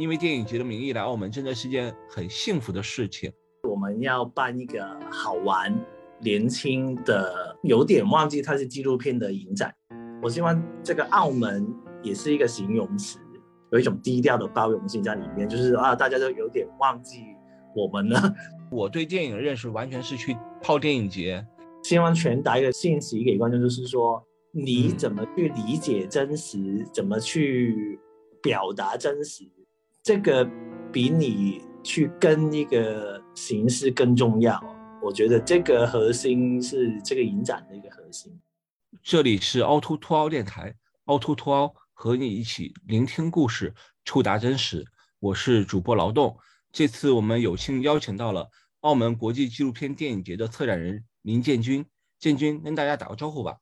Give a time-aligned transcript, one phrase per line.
[0.00, 3.30] 因为电影节的名义来澳门，真的是件很幸福的事情。
[3.68, 5.78] 我们要办一个好玩、
[6.22, 9.70] 年轻的，有点忘记它是纪录片的影展。
[10.22, 11.68] 我希望这个澳门
[12.02, 13.18] 也是一个形容词，
[13.72, 17.20] 有一种低调的包容性在里面，就是啊，大家都有点忘记
[17.76, 18.34] 我们了。
[18.72, 21.46] 我对电影的认识完全是去泡电影节，
[21.82, 28.00] 希望传达一个信息给观众，就是说你怎么去理解真实，怎么去
[28.42, 29.44] 表达真实，
[30.02, 30.48] 这个
[30.90, 34.58] 比你去跟一个形式更重要。
[35.02, 38.40] 我觉得这个核心是这个影展的一个核心。
[39.02, 44.86] 这里是凹凸凸凹电台，凹凸凸凹和你一起聆听故事，触达真实。
[45.18, 46.38] 我是主播劳动。
[46.72, 48.48] 这次我们有幸邀请到了
[48.80, 51.84] 澳门国际纪录片电影节的策展人林建军。
[52.18, 53.58] 建军跟大家打个招呼吧。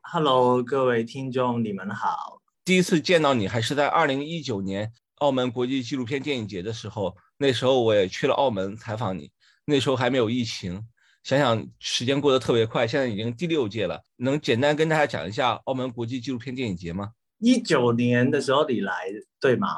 [0.00, 2.40] Hello，各位听众，你们好。
[2.64, 4.92] 第一次见到你还是在二零一九年
[5.24, 9.30] 澳门国际纪录片电影节的时候，那时候我也去了澳门采访你，
[9.64, 10.86] 那时候还没有疫情。
[11.22, 14.02] 想想时间过得特别快，现在已经第六届了。
[14.16, 17.12] 能简单跟大家讲一下澳门国际纪录片电影节吗？
[17.38, 18.92] 一九年的时候你来
[19.40, 19.68] 对吗？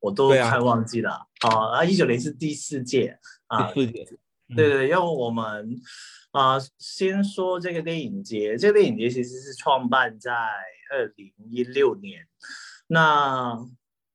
[0.00, 1.26] 我都快忘记了。
[1.42, 3.18] 哦，啊，一九年是第四届
[3.48, 3.70] 啊。
[3.72, 4.06] 第四届。
[4.56, 5.78] 对对，因为我们
[6.30, 10.32] 啊，先说这个电影节，这个电影节其实是创办在
[10.90, 12.26] 二零一六年。
[12.86, 13.58] 那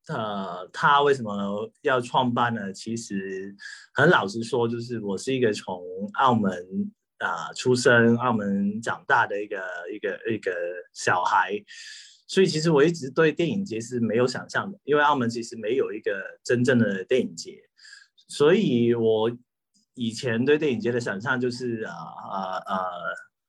[0.10, 2.74] 呃，他为什么要创办呢？
[2.74, 3.56] 其实
[3.94, 5.80] 很老实说，就是我是一个从
[6.14, 6.52] 澳门
[7.20, 9.62] 啊出生、澳门长大的一个
[9.94, 10.52] 一个一个
[10.94, 11.54] 小孩，
[12.28, 16.12] 所以其实我一直对电影节是没有想象的，因为澳门其实没有一个
[16.44, 17.60] 真正的电影节，
[18.28, 19.32] 所以我
[19.94, 22.82] 以前对电影节的想象就是啊啊啊，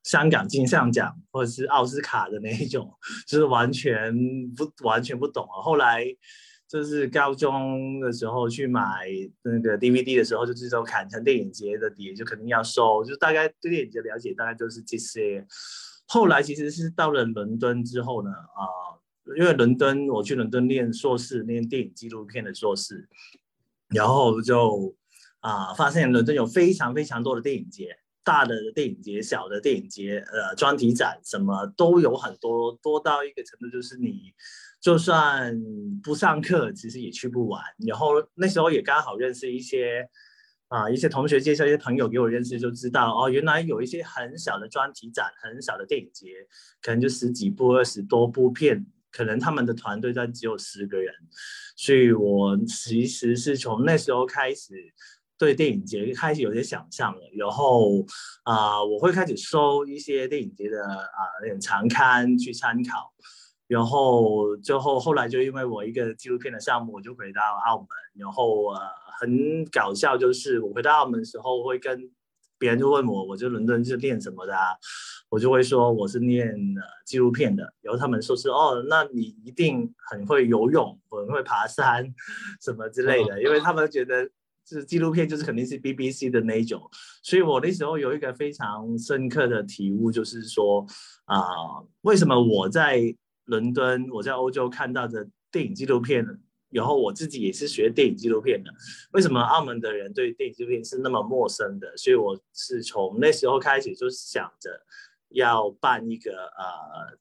[0.03, 2.93] 香港金像奖或者是奥斯卡的那一种，
[3.27, 4.15] 就是完全
[4.55, 5.63] 不完全不懂啊。
[5.63, 6.05] 后来。
[6.71, 9.09] 就是高中的时候去买
[9.43, 13.05] 那个 DVD 的时候，就这种砍成电影节的碟，就肯定要收。
[13.05, 15.45] 就大概对电影节了解，大概就是这些。
[16.07, 18.63] 后来其实是到了伦敦之后呢，啊，
[19.37, 23.09] 因为伦敦我去伦敦念硕士，念电影纪录片的硕士，
[23.89, 24.95] 然后就
[25.41, 34.33] 啊发现伦敦有非常非常多的电影节，大的电影节、小的电影节，呃，专题展什么都有很多，多到一个程度就是你。
[34.81, 35.55] 就算
[36.03, 37.63] 不上课，其实也去不完。
[37.87, 40.09] 然后那时候也刚好认识一些
[40.69, 46.29] 啊，一些同学介绍一些朋友给我认识，就知道哦，原来有一些很小的专题展，很小的电影节，
[46.81, 51.13] 可能就十几部、二十多部片，可能他们的团队在只有十个人。
[51.77, 54.73] 所以我其实是从那时候开始
[55.37, 57.21] 对电影节开始有些想象了。
[57.37, 58.07] 然后
[58.45, 63.13] 啊，我会开始收一些电影节的啊那种常刊去参考。
[63.71, 67.87] 然后最后后来就因为我一个纪录片的项目，我就回到澳门。
[68.15, 68.81] 然后呃
[69.21, 72.11] 很搞笑，就是我回到澳门的时候，会跟
[72.59, 74.75] 别人就问我，我就伦敦是练什么的啊？
[75.29, 77.63] 我就会说我是练呃纪录片的。
[77.81, 82.13] 然后他们说是哦，那你一定很会游泳，很会爬山
[82.61, 84.29] 什么之类的，因为他们觉得
[84.67, 86.83] 是纪录片就是肯定是 BBC 的那种。
[87.23, 90.85] 所以我那时候有一个非常深刻的体悟，就是说
[91.27, 91.41] 啊，
[92.01, 93.15] 为什么我在
[93.51, 96.25] 伦敦，我在欧洲看到的电影纪录片，
[96.71, 98.73] 然后我自己也是学电影纪录片的。
[99.13, 101.97] 为什么澳门的人对电影纪录片是那么陌生的？
[101.97, 104.71] 所以我是从那时候开始就想着
[105.31, 107.19] 要办一个呃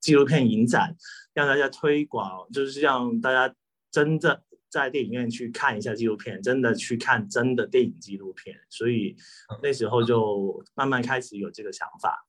[0.00, 0.94] 纪录片影展，
[1.32, 3.54] 让大家推广，就是让大家
[3.90, 8.54] 真的在电影院去看一下纪录片，真的去看真的电影纪录片。
[8.68, 9.16] 所以
[9.62, 12.26] 那时候就慢慢开始有这个想法。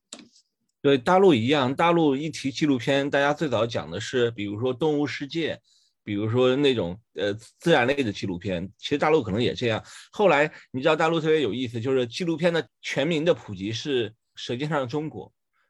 [0.81, 5.59] 对大陆一样，大陆一提纪录片，大家最早讲的是，比如说动物世界，
[6.03, 8.67] 比如说那种呃自然类的纪录片。
[8.79, 9.83] 其实大陆可能也这样。
[10.11, 15.27] 后来你知道大陆特别有意思，就是纪录片的全民的普及是《舌尖上的中国》，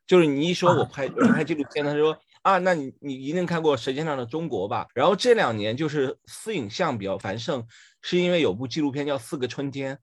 [0.08, 4.88] 就是你一说我拍拍纪录片，他说啊，那你你一定看过《舌尖上的中国》吧？
[4.94, 7.68] 然后这两年就是私影像比较繁盛，
[8.02, 9.96] 是因为有部纪录片叫《四个春天》。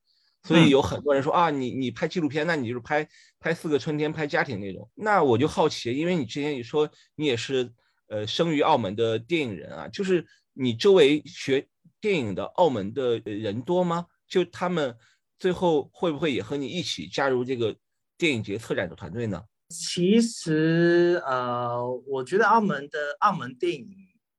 [0.44, 3.06] 所以有很多人说啊，你你拍纪录片，那你就是拍
[3.40, 4.88] 拍四个春天，拍家庭那种。
[4.94, 7.70] 那我就好奇，因为你之前你说你也是
[8.08, 10.24] 呃生于澳门的电影人啊，就是
[10.54, 11.66] 你周围学
[12.00, 14.06] 电影的澳门的人多吗？
[14.26, 14.96] 就他们
[15.38, 17.76] 最后会不会也和你一起加入这个
[18.16, 19.42] 电影节策展的团队呢？
[19.68, 23.86] 其实呃，我觉得澳门的澳门电影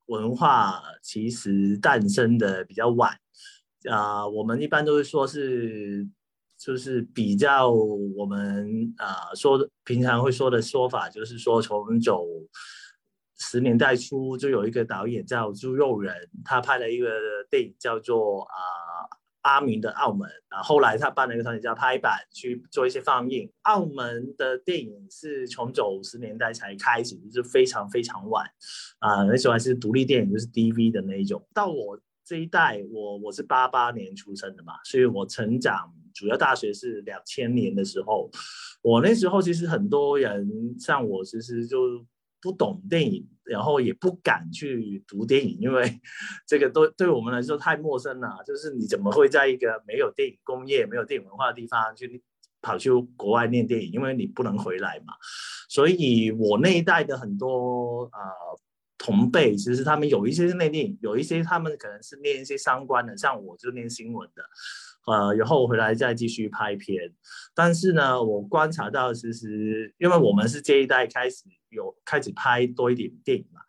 [0.07, 3.15] 文化其实诞生的比较晚。
[3.89, 6.07] 啊，我们一般都是说是，
[6.57, 12.27] 就是比较我们啊说的平常会说的说法，就是说从九
[13.37, 17.09] 十年代初就有一个导演叫朱佑仁，他拍了一个
[17.49, 18.51] 电影叫做啊
[19.43, 23.49] 阿明的澳门啊，后来他办了一个团体叫拍板去做一些放映。
[23.61, 28.45] 澳门的电影是从九十年代才开始，就是非常非常晚
[28.99, 31.41] 啊，那时候还是独立电影，就是 DV 的那一种。
[31.53, 31.97] 到我
[32.29, 38.29] 这一代，我我是八八年出生的嘛，所以我成长主要大学是两千年的时候，
[38.83, 40.47] 我那时候其实很多人
[40.77, 42.05] 像我，其实就。
[42.41, 45.99] 不懂电影，然后也不敢去读电影，因为
[46.47, 48.41] 这个都对我们来说太陌生了。
[48.47, 52.23] 就是你怎么会在一个没有电影工业、没有电影文化的地方去
[52.61, 53.91] 跑去国外念电影？
[53.91, 55.15] 因为你不能回来嘛。
[55.67, 58.19] 所以我那一代的很多呃
[59.09, 64.43] 同辈，其实他们有一些是念电影，有一些他们可能是念一些相关的，像我就念新闻的。
[65.07, 67.11] 呃，然后回来再继续拍片，
[67.55, 73.59] 但是呢，我观察到其实，因为我们是这一代开始有开始拍多一点电影嘛，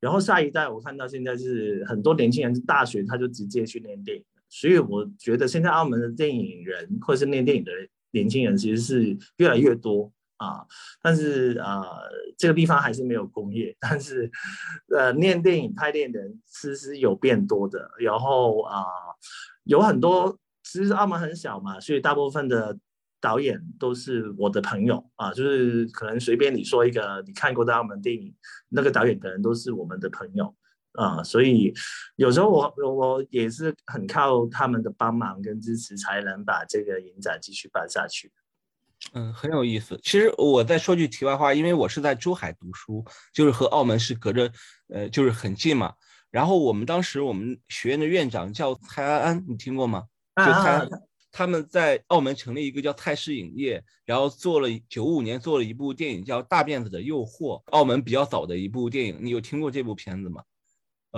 [0.00, 7.70] 然后下一代我看到现在是很多年轻人大学他就直接去练电影，所以我觉得现在澳门的电影人或者是练电影的
[8.10, 10.66] 年轻人其实是越来越多啊，
[11.00, 11.84] 但是呃，
[12.36, 14.28] 这个地方还是没有工业，但是
[14.96, 18.84] 呃，念电影拍电影的人其实有变多的，然后啊，
[19.62, 20.36] 有很多。
[20.64, 22.76] 其实澳门很小嘛，所以大部分的
[23.22, 28.34] 导演都是我的朋友啊，就是可能随便你说一个你看过的澳门电影，
[28.68, 30.54] 那个导演可能都是我们的朋友
[30.92, 31.72] 啊，所以
[32.16, 38.30] 有时候我我也是很靠他们的帮忙跟支持，才能把这个影展继续办下去。
[39.14, 39.98] 嗯，很有意思。
[40.02, 44.50] 其实我再说句题外话，因为我是在珠海读书，就是和澳门是隔着
[44.88, 45.94] 呃就是很近嘛。
[46.30, 50.04] 然后我们当时我们学院的院长叫蔡安安，你听过吗？
[50.36, 50.88] 就他
[51.30, 59.18] 他们在澳门成立一个叫蔡氏影业，然后做了九五年做了一部电影叫《大辫子的诱惑》，澳门比较早的一部电影。
[59.20, 60.42] 你有听过这部片子吗？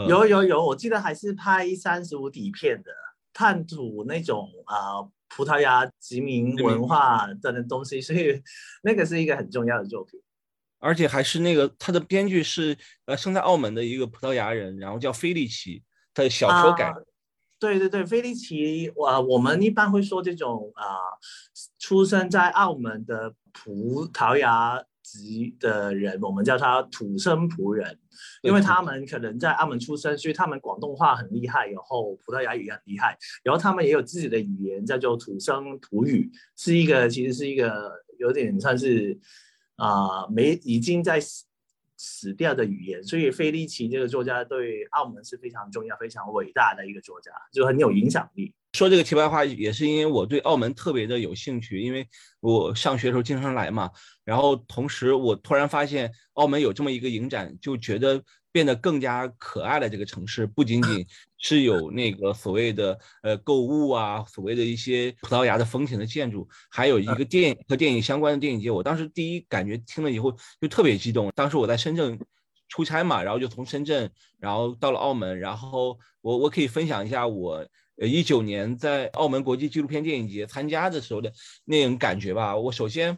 [0.08, 2.90] 有有有，我记得还是拍三十五底片的，
[3.32, 8.42] 探土那种啊葡萄牙殖民文化的东西，所以
[8.84, 10.20] 那个是一个很重要的作品。
[10.78, 15.82] 而且还是那个他的编剧是呃生在澳门的一个葡萄牙人，然后叫菲利奇，
[16.12, 16.92] 他的小说改。
[17.58, 20.96] 对对对，菲利奇，我我们一般会说这种啊，
[21.78, 24.82] 出生在澳门的葡萄牙
[25.18, 27.98] 籍的人，我们叫他土生葡人，
[28.42, 39.18] 因为他们可能在澳门出生，所以他们广东话很厉害，然后葡萄牙语也很厉害，然后他们也有自己的语言，叫做土生葡语，是一个其实是一个有点算是
[39.76, 41.20] 啊，没已经在。
[42.02, 48.54] 死掉的语言，所以费利奇这个作家对澳门是非常重要、非常伟大的一个作家，就很有影响力。
[48.72, 52.06] 说这个题外话，也是因为我对澳门特别的有兴趣，因为
[52.40, 53.90] 我上学的时候经常来嘛。
[54.24, 58.22] 然后同时，我突然发现澳门有这么一个影展，就觉得。
[58.52, 61.06] 变得更加可爱了这个城市，不仅仅
[61.38, 68.68] 是有那个所谓的呃购物啊，所谓的一些葡萄牙的风情的建筑，还有一个电影和电影相关的电影节。
[68.68, 71.30] 我当时第一感觉听了以后就特别激动。
[71.36, 72.18] 当时我在深圳
[72.68, 77.64] 出差嘛，然后就从深圳，然后到了澳门，然后我我可以分享一下我
[78.00, 81.32] 呃一九年在澳门国际纪录片电影节参加的时候的
[81.64, 82.56] 那种感觉吧。
[82.56, 83.16] 我首先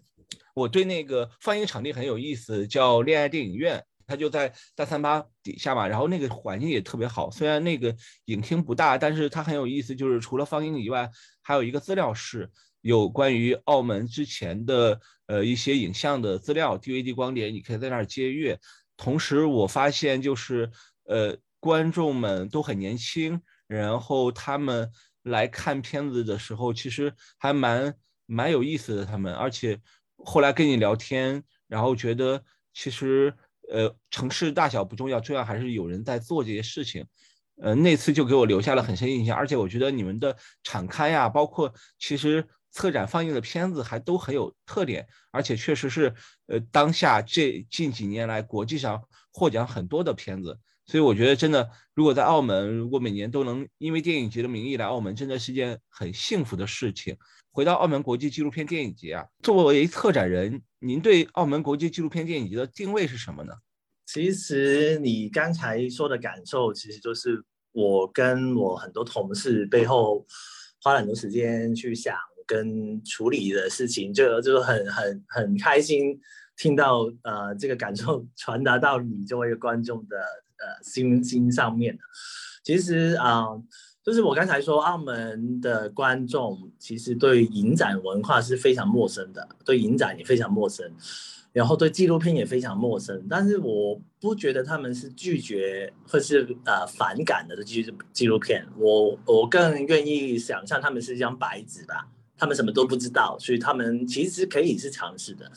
[0.54, 3.82] 我对那个放映场地很有意思，叫恋爱电影院。
[4.04, 7.30] 它就在大三巴底下嘛，然后那个环境也特别好。
[7.30, 9.94] 虽然那个影厅不大，但是它很有意思。
[9.94, 11.08] 就是除了放映以外，
[11.40, 12.50] 还有一个资料室，
[12.82, 18.58] 有关于澳门之前的呃一些影像的资料，DVD 光碟，你可以在那儿接阅。
[18.98, 20.70] 同时，我发现就是
[21.04, 23.40] 呃观众们都很年轻，
[23.72, 24.90] 然后他们
[25.22, 27.94] 来看片子的时候，其实还蛮
[28.26, 29.04] 蛮有意思的。
[29.04, 29.80] 他们，而且
[30.16, 33.34] 后来跟你聊天，然后觉得其实。
[33.70, 37.06] 呃，城市大小不重要，重要还是有人在做这些事情。
[37.62, 46.12] 呃，那次就给我留下了很深印象，而且我觉得你们的场刊呀，包括其实策展放映的片子还都很有特点，而且确实是
[46.48, 49.00] 呃当下这近几年来国际上
[49.32, 50.58] 获奖很多的片子。
[50.92, 57.16] 所以我觉得真的，如果在澳门，如果每年都能因为电影节的名义来澳门，真的是件很幸福的事情。
[57.50, 63.54] 回到澳门国际纪录片电影节啊，作为策展人，您对澳门国际纪录片电影节的定位是什么呢？
[64.04, 70.26] 其实你刚才说的感受，其实就是我跟我很多同事背后
[70.82, 72.14] 花了很多时间去想
[72.46, 76.20] 跟处理的事情，就就是很很很开心
[76.62, 81.98] 听到呃这个感受传达到你作为一个观众的呃心心上面
[82.62, 83.46] 其实啊。
[84.04, 90.84] 就是我刚才说，澳门的观众其实对影展文化是非常陌生的，对影展也非常陌生，
[91.52, 93.24] 然后对纪录片也非常陌生。
[93.30, 105.48] 但是我不觉得他们是拒绝或是呃反感的纪纪录片，我我更愿意想象他们是一张白纸吧，他们什么都不知道，所以他们其实可以是尝试的，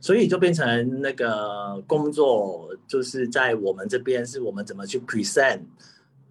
[0.00, 5.60] 所以就变成那个工作就是在我们这边是我们怎么去 present。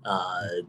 [0.01, 0.15] 呃，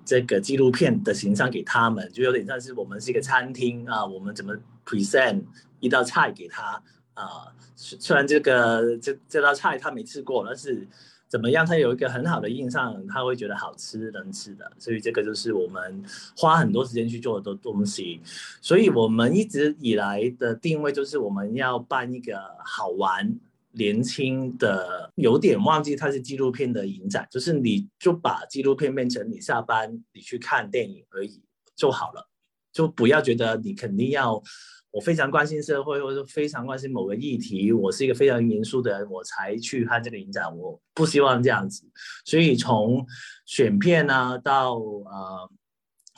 [0.05, 4.53] 这个纪录片的形象给他们，就有点像是我们是一个餐厅啊，我们怎么
[4.85, 5.45] present
[5.79, 6.83] 一道菜给他
[7.15, 7.47] 啊？
[7.77, 10.87] 虽然这个这这道菜他没吃过，但是
[11.31, 16.03] 怎么样，他有一个很好的印象，他会觉得好吃能吃的，所以这个就是我们
[16.37, 18.21] 花很多时间去做的东西。
[18.61, 23.39] 所以我们一直以来的定位就是我们要办一个好玩。
[23.73, 31.41] 年轻的有点忘记它是纪录片的影展，就是你就把纪录片变成你下班你去看电影而已
[31.77, 32.29] 就好了，
[32.73, 34.43] 就不要觉得你肯定要
[34.93, 41.85] 我非常关心社会，或者非常关心某个议题，我是一个非常严肃的人我才去看这个影展，我不希望这样子。
[42.25, 43.07] 所以从
[43.47, 45.51] 选片啊到呃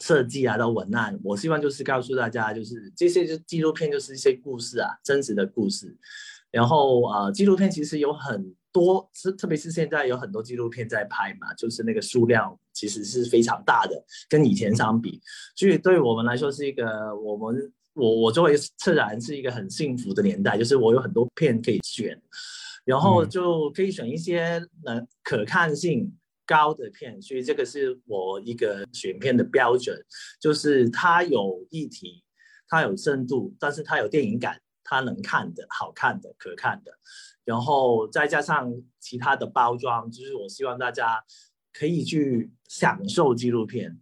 [0.00, 5.96] 设计啊到文案，我希望就是告诉大家，就是这些就纪录片就是一些故事啊，真实的故事。
[6.50, 15.20] 然后呃，纪录片其实有很多，是特别是现在有很多纪录片在拍嘛，就是那个数量其实是非常大的，跟以前相比，
[15.54, 22.20] 所以对我们来说是一个我们我我作为策展人是一个很幸福的年代，就是我有很多片可以选，
[22.84, 29.96] 然后就可以选一些能可看性高的片，所以这个是我一个选片的标准，
[30.40, 32.22] 就是它有议题，
[32.68, 34.60] 它有深度，但是它有电影感。
[34.84, 36.92] 它能看的、好看的、可看的，
[37.44, 38.70] 然后再加上
[39.00, 41.24] 其他的包装，就是我希望大家
[41.72, 43.98] 可以去享受纪录片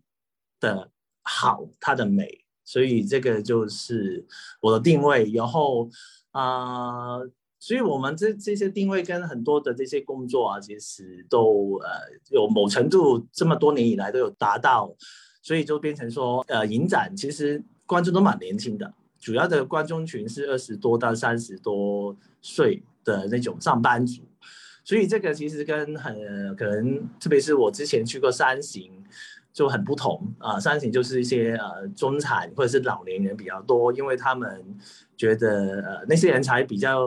[0.59, 0.91] 的
[1.23, 2.45] 好，它的美。
[2.71, 4.25] 所以这个就是
[4.61, 5.29] 我的定位。
[5.35, 5.91] 然后
[6.31, 7.19] 啊，
[7.59, 11.89] 所以我们这这些定位跟很多的这些工作啊，其实都呃
[12.31, 14.95] 有某程度这么多年以来都有达到，
[15.43, 18.95] 所以就变成说呃，影展其实观众都蛮年轻的。
[19.19, 24.23] 主要的观众群是二十多到三十多岁的那种上班族，
[24.85, 28.91] 所以这个其实跟很可能，特别是我之前去过三行
[29.53, 30.59] 就很不同啊。
[30.59, 34.65] 三型就是一些呃中产或者是老年人比较多，因为他们
[35.17, 37.01] 觉得呃那些人才比较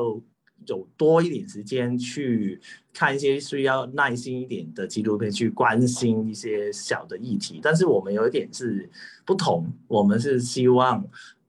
[0.68, 2.62] 有多一点时间去
[2.94, 7.60] 看一些需要耐心一点的纪录片，去关心一些小的议题。
[7.62, 8.90] 但是我们有一点是
[9.26, 11.04] 不同，我们是希望。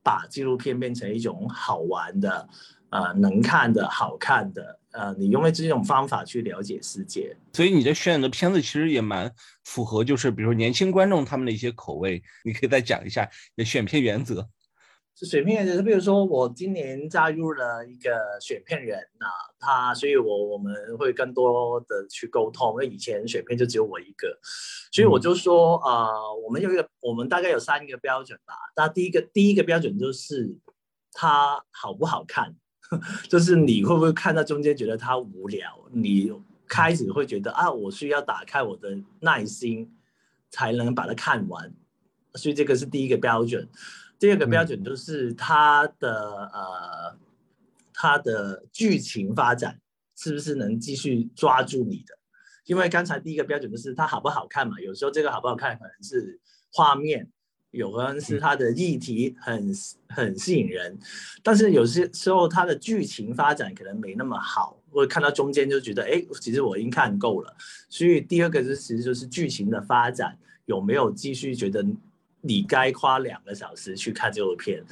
[0.07, 2.47] 把纪录片变成一种好玩的、
[2.91, 7.37] 呃，能看的好看的，呃，你用这种方法去了解世界。
[7.53, 9.31] 所以你的选的片子其实也蛮
[9.65, 12.23] 符合，就是比如说年轻观众他们的一些口味。
[12.45, 14.49] 你可以再讲一下你的选片原则。
[15.17, 18.11] 是选片人，比如说我今年加入了一个
[18.41, 24.37] 选片人啊，他，所以我我们会更多的去沟通，因为以前选片就只有我一个，
[24.91, 26.09] 所以我就说啊，
[26.45, 28.55] 我们有一个，我们大概有三个标准吧。
[28.75, 30.59] 那第一个第一个标准就是
[31.13, 32.57] 它好不好看，
[33.29, 36.33] 就是你会不会看到中间觉得它无聊，你
[36.67, 39.95] 开始会觉得啊，我需要打开我的耐心
[40.51, 41.73] 才能把它看完，
[42.35, 43.69] 所以这个是第一个标准。
[44.19, 47.19] 第二个标准就是它的呃，
[47.93, 49.81] 它的剧情发展
[50.17, 52.19] 是不是能继续抓住你的？
[52.65, 56.41] 因为刚才第一个标准就是它好不好看嘛，有时候这个好不好看可能是
[56.73, 57.31] 画面，
[57.75, 59.75] 有可能是它的议题很
[60.09, 60.99] 很吸引人，
[61.43, 67.55] 但是有些时候它的剧情发展可能没那么好，或者看到中间就觉得哎，其实我已经看够了。
[67.89, 71.85] 所以第二个是其实就是剧情的发展有没有继续觉得。
[72.47, 74.85] 你该花两个小时去看这部片，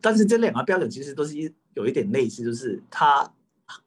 [0.00, 3.32] 但是这两个标准其实都是一有一点类似，就是它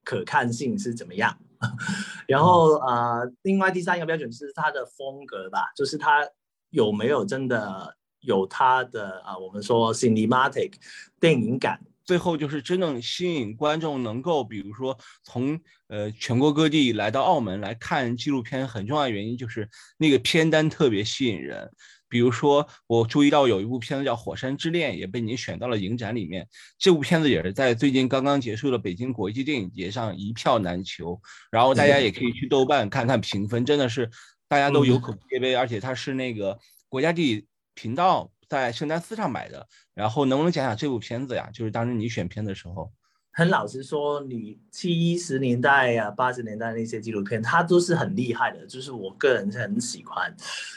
[0.05, 1.37] 可看性是怎么样。
[2.25, 6.25] 然后呃，另外第三个标准是它的风格吧，就是它
[6.69, 10.73] 有没有真的有它的啊，我们说 cinematic
[11.19, 11.79] 电影感。
[12.03, 21.71] 最后就是真正吸引观众能够，比如说从呃全国各地来到澳门来看纪录片，很重要的原因就是那个片单特别吸引人。
[22.09, 26.45] 比如说，我注意到有一部片子叫《火山之恋》，也被你选到了影展里面。
[26.77, 31.21] 这部片子也是在最近刚刚结束的北京国际电影节上一票难求。
[31.49, 34.09] 然后大家也可以去豆瓣看看评分，真的是
[34.49, 35.55] 大家都有口皆碑。
[35.55, 36.59] 而且它是那个
[36.89, 39.67] 国家地理频道在圣丹斯上买的。
[39.93, 41.49] 然后能不能讲讲这部片子呀？
[41.53, 42.91] 就是当时你选片的时候。
[43.33, 50.35] 很老实说，你七十年代呀、八十年代那些纪录片，它都是很厉害的，就是我个人是很喜欢。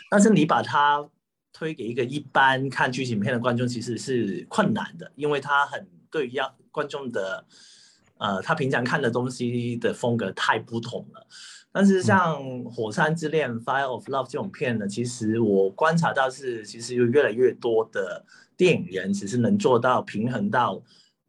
[0.08, 1.08] 但是你把它
[1.52, 7.44] 推给一个一般看剧情片的观众其实是困难的，因为他很对要观众的，
[8.18, 11.26] 呃，他平常看的东西的风格太不同了。
[11.76, 12.40] 但是像
[12.70, 18.24] 《火山之恋》（Fire of Love） 这种片呢，其实我观察到是，其实有越来越多的
[18.56, 20.80] 电影人其实能做到平衡到，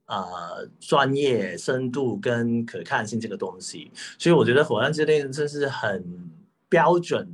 [0.05, 3.91] 呃，专业、深度跟可看性这个东西。
[4.19, 6.29] 所以我觉得《火山之恋》真是很
[6.69, 7.27] 标准，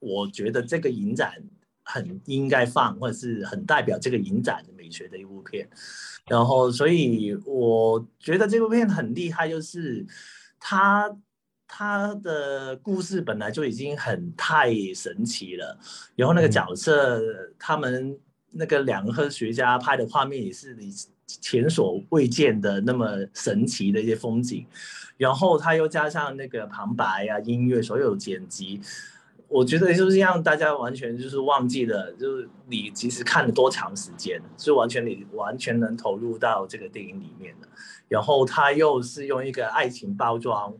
[0.00, 1.40] 我觉得这个影展
[1.84, 5.68] 很应该放，或者是很代表这个影展的美学的一部片。
[6.26, 10.04] 然后，所以我觉得这部片很厉害，就是
[10.58, 11.16] 它。
[11.68, 15.78] 他的故事本来就已经很太神奇了，
[16.14, 17.20] 然后那个角色，
[17.58, 18.16] 他们
[18.52, 20.92] 那个两个科学家拍的画面也是你
[21.26, 24.64] 前所未见的那么神奇的一些风景，
[25.16, 28.80] 然后他又加上那个旁白啊、音乐，所有剪辑，
[29.48, 37.68] 我觉得就是让大家完全就是忘记了，就是你其实看了多长时间，是完全你完全能投入到这个电影里面的，
[38.08, 40.72] 然后他又是用一个爱情包装。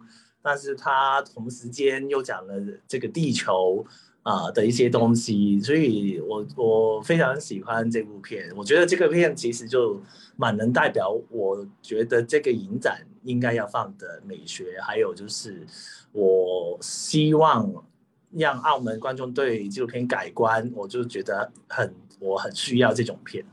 [0.49, 2.55] 但是他同时间又讲了
[2.87, 3.85] 这个地球
[4.23, 8.49] 啊的一些东西，所以我我非常喜欢这部片。
[8.55, 10.01] 我觉得这个片其实就
[10.37, 15.67] 蛮能代表，我觉得这个影展应该要放的美学，还有就是
[16.13, 17.85] 我希望
[18.31, 23.45] 让澳门观众对纪录片改观，我就觉得很我很需要这种片。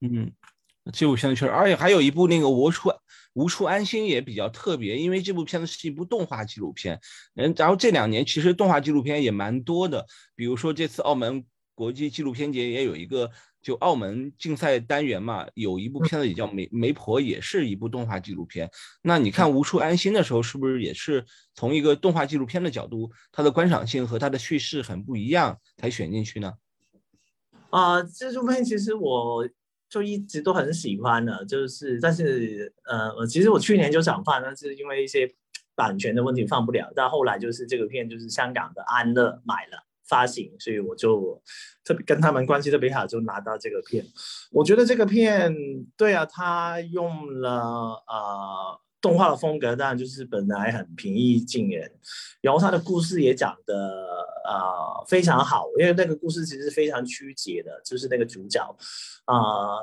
[0.00, 0.32] 嗯，
[0.90, 2.88] 纪录片确实，而且还有一部那个我出。
[3.38, 6.98] 无处安心也比较特别，因为这部片子是一部动画纪录片。
[7.36, 10.04] 嗯，然后这两年其实动画纪录片也蛮多的，
[10.34, 13.30] 比如说这次澳门国际纪录片节也有一个
[13.62, 18.68] 就澳门竞赛单元嘛，有一部片子也叫《媒媒婆》，也是一部动画纪录片。
[19.02, 26.54] 那你看《无处安心》的时候，是不是也是从一个动画纪录片的角度，它的观赏性和它的叙事很不一样才选进去呢？
[27.70, 29.48] 啊，这部片其实我。
[29.88, 35.28] 就一直都很喜欢的，就是，但是，呃，其实我去年就想放，但是因为一些
[35.74, 36.92] 版权的问题放不了。
[36.94, 41.42] 但后来就是这个片就是香港的安乐买了发行，所以我就
[41.84, 44.04] 特别跟他们关系特别好，就拿到这个片。
[44.52, 45.54] 我觉得这个片，
[45.96, 48.80] 对啊，他用了呃。
[49.00, 51.90] 动画的风格当然就是本来很平易近人，
[52.40, 53.74] 然后他的故事也讲的
[54.44, 58.60] 呃非常好，因为那个故事其实非常曲解的，就是那个主角
[59.24, 59.78] 啊，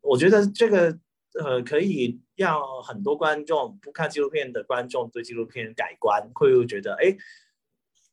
[0.00, 0.98] 我觉得这个
[1.38, 7.14] 呃可以让很多观众不看纪录片的观众对纪录片改观，会觉得哎，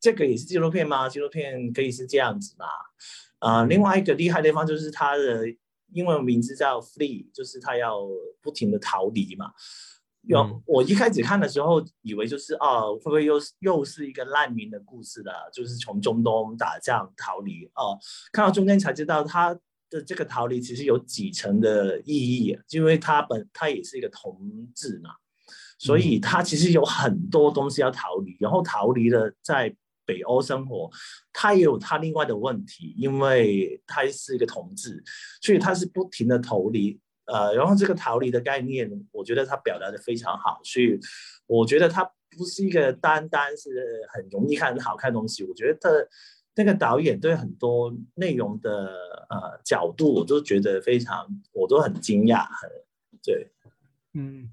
[0.01, 1.07] 这个也是纪录片吗？
[1.07, 2.65] 纪录片可以是这样子吗？
[3.39, 5.45] 啊，另外一个厉害的地方就是它的
[5.93, 8.01] 英文名字叫 Flee，就是他要
[8.41, 9.53] 不停的逃离嘛。
[10.25, 17.99] 有，我一开始看的时候以为就是哦，会不会又是又是一个难民的故事的，就是从中东打仗逃离哦。
[18.31, 19.53] 看到中间才知道他
[19.89, 24.39] 的这个逃离其实有几层的意义，因为他本他也是一个同
[24.73, 25.09] 志嘛，
[25.77, 30.89] 所以他其实有很多东西要逃离，然后逃离了在北欧生活，
[31.33, 35.03] 他也有他另外的问题，因为他是一个同志，
[35.41, 36.97] 所以他是不停的逃离。
[37.25, 40.99] 呃，然后这个逃离的概念，我觉得他表达的非常好，所以
[41.47, 45.43] 我觉得他不是一个单单是很容易看、好看的东西。
[45.45, 46.09] 我觉得
[46.53, 48.69] 那个导演对很多内容的
[49.29, 52.45] 呃角度，我都觉得非常，我都很惊讶。
[53.23, 53.49] 对，
[54.13, 54.49] 嗯，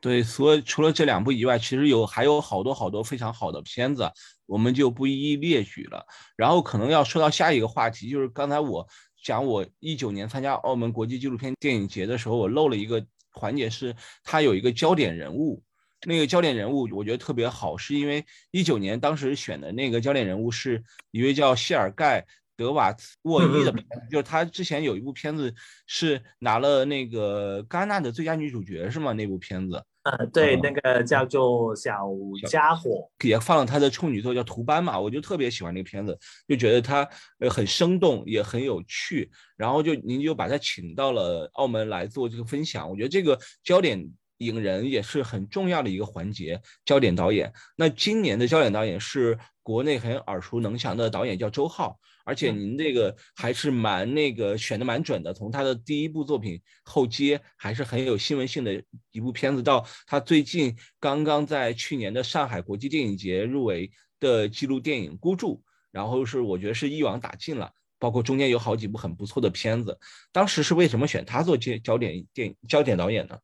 [0.00, 0.20] 对。
[0.20, 4.10] 所以除了这两部以外，其实有还有好多好多非常好的片子，
[4.46, 6.04] 我们就不一一列举了。
[6.36, 8.84] 然后可能要说到下一个话题，就是刚才我。
[9.22, 15.62] 讲我一九年参加澳门国际纪录片电影节的时候，我漏了一个环节，是它有一个焦点人物。
[16.06, 22.20] 那个焦点人物我觉得特别好，是因为一九年当时选的那个焦点人物是一位叫谢尔盖·
[22.56, 25.52] 德瓦沃伊的片子，就是他之前有一部片子
[25.86, 29.12] 是拿了那个戛纳的最佳女主角，是吗？
[29.12, 29.84] 那部片子。
[30.08, 32.08] 呃，对，那个叫做小
[32.48, 36.18] 家伙，也放了他的处女作叫《图斑》嘛，我就特别喜欢那个片子，
[36.48, 37.06] 就觉得他
[37.40, 47.52] 呃很生动，也很有趣，然后就您就把他请到了澳门来做这个分享，我觉得这个焦点影人也是很重要的一个环节，焦点导演。
[47.76, 51.98] 那今年的焦点导演是国内很耳熟能详的导演，叫周浩。
[52.28, 65.54] 而且您这个还是蛮那个选的蛮准的，从他的第一部作品《后街》还是很有新闻性的一部片子，到他最近刚刚在去年的上海国际电影节入围的纪录电影《孤注》，
[65.90, 69.98] 然后是我觉得是一网打尽了，包括中间有好几部很不错的片子。
[70.30, 73.38] 当时是为什么选他做焦焦点电焦点导演呢？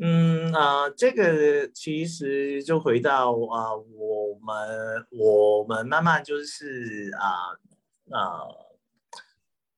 [0.00, 7.54] 嗯啊，这个其实就回到啊，我们我们慢慢就是啊。
[7.62, 7.71] 呃，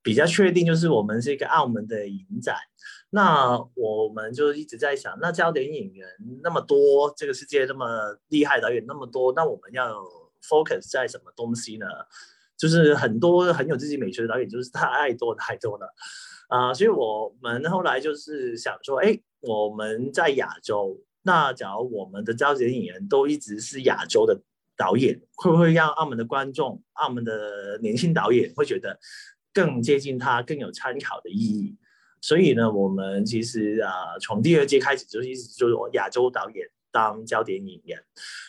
[0.02, 2.56] 比较确定，就是我们是一个澳门的影展。
[3.10, 6.06] 那我们就一直在想，那焦点演员
[6.42, 9.94] 那么多，这个世界那么厉害导演那么多，那我们要
[10.42, 11.86] focus 在什么东西呢？
[12.56, 15.92] 就是很多很有自己美学的导演，就是太多太多了
[16.48, 16.72] 啊！
[16.72, 24.40] 所以我们后来就是想说，哎，我们在亚洲，那假如我们的焦点演员都一直是亚洲的
[24.76, 28.98] 导演，会不会让澳门的观众、澳门的年轻导演会觉得？
[29.52, 31.76] 更接近他，更有参考的意义。
[32.20, 38.02] 所以呢，我们其实啊，从第二届开始就一直就是亚洲导演当焦点演员，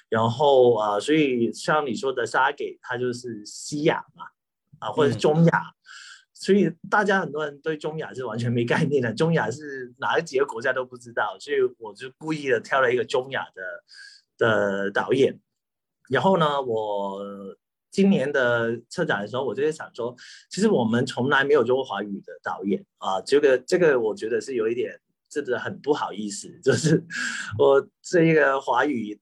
[0.10, 4.24] 然后啊，所以像你说的沙给，他就是西亚嘛，
[4.80, 5.62] 啊，或者是中亚，
[6.34, 13.84] 所以大家很多人对中亚是完全没概念的，中亚是哪几个国家都不知道，所以我就故意的挑了一个中亚的
[14.40, 15.40] 的导演，
[16.10, 17.22] 然后呢，我。
[17.92, 20.14] 今年的策展的时候，我就在想说，
[20.50, 27.02] 其实我们从来没有做过华语的导演啊，这个这个我觉得是有一点真的很不好意思，就是
[27.58, 29.18] 我这一个华语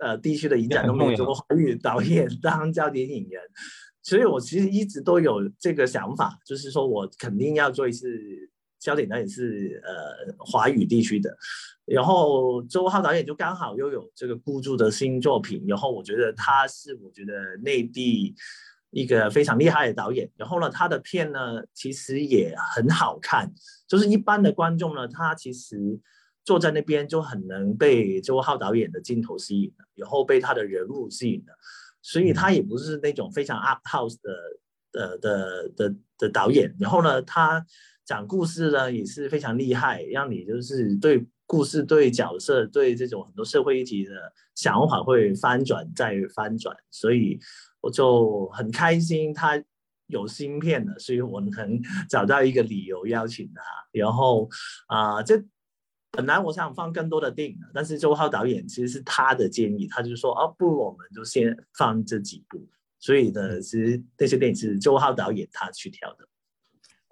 [0.00, 3.40] 呃地区的影展都没有做过华语导演 当焦点演员，
[4.02, 8.08] 所以我其实一直都有这个想法，就是说我肯定要做一次。
[8.82, 11.34] 焦点导演是呃华语地区的，
[11.84, 18.34] 然后周浩导演就刚好又有这个孤注的新作品，然后我觉得他是我觉得内地
[18.90, 23.48] 一个非常厉害的导演，然后呢他的片呢其实也很好看，
[23.86, 26.00] 就是一般的观众呢他其实
[26.44, 31.54] 坐在那边就很能被周浩导演的镜头吸引了，然后被他的人物吸引了，
[32.02, 34.34] 所以他也不是那种非常 up house 的
[34.90, 37.64] 的的的的导演，然后呢他。
[38.12, 44.12] 讲故事呢也是非常厉害，让你就是对故事、对角色、对这种很多社会议题的
[44.54, 47.40] 想法会翻转再翻转，所以
[47.80, 49.58] 我就很开心他
[50.08, 53.62] 有新片了，所以我能 找到一个理由邀请他。
[53.92, 54.46] 然后
[54.88, 55.42] 啊，这
[56.10, 62.68] 本来我想放更多的电影的，但是周浩导演其实是他的建议，他就说哦不如，我们就先放这几部。
[62.98, 66.28] 所以呢，其实那些电影是周浩导演他去挑的。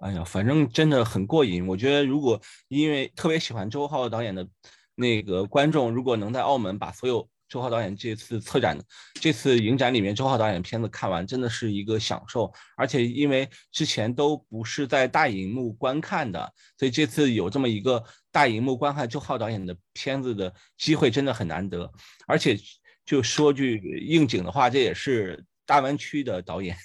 [0.01, 1.67] 哎呀，反正真的很过瘾。
[1.67, 4.47] 我觉得，如果因为特别喜欢周浩导演的
[4.95, 8.75] 那个观众，如果能在澳门把所有周浩导演这次策展
[9.13, 12.51] 这次影展里面周浩导演片子看完，真的是一个享受。
[12.75, 21.87] 而且因为之前都不是在大荧幕观看的，所以这次有这么一个大荧幕观看周浩导演的片子的机会，真的很难得。
[22.25, 22.57] 而且
[23.05, 26.75] 就说句应景的话，这也是大湾区的导演。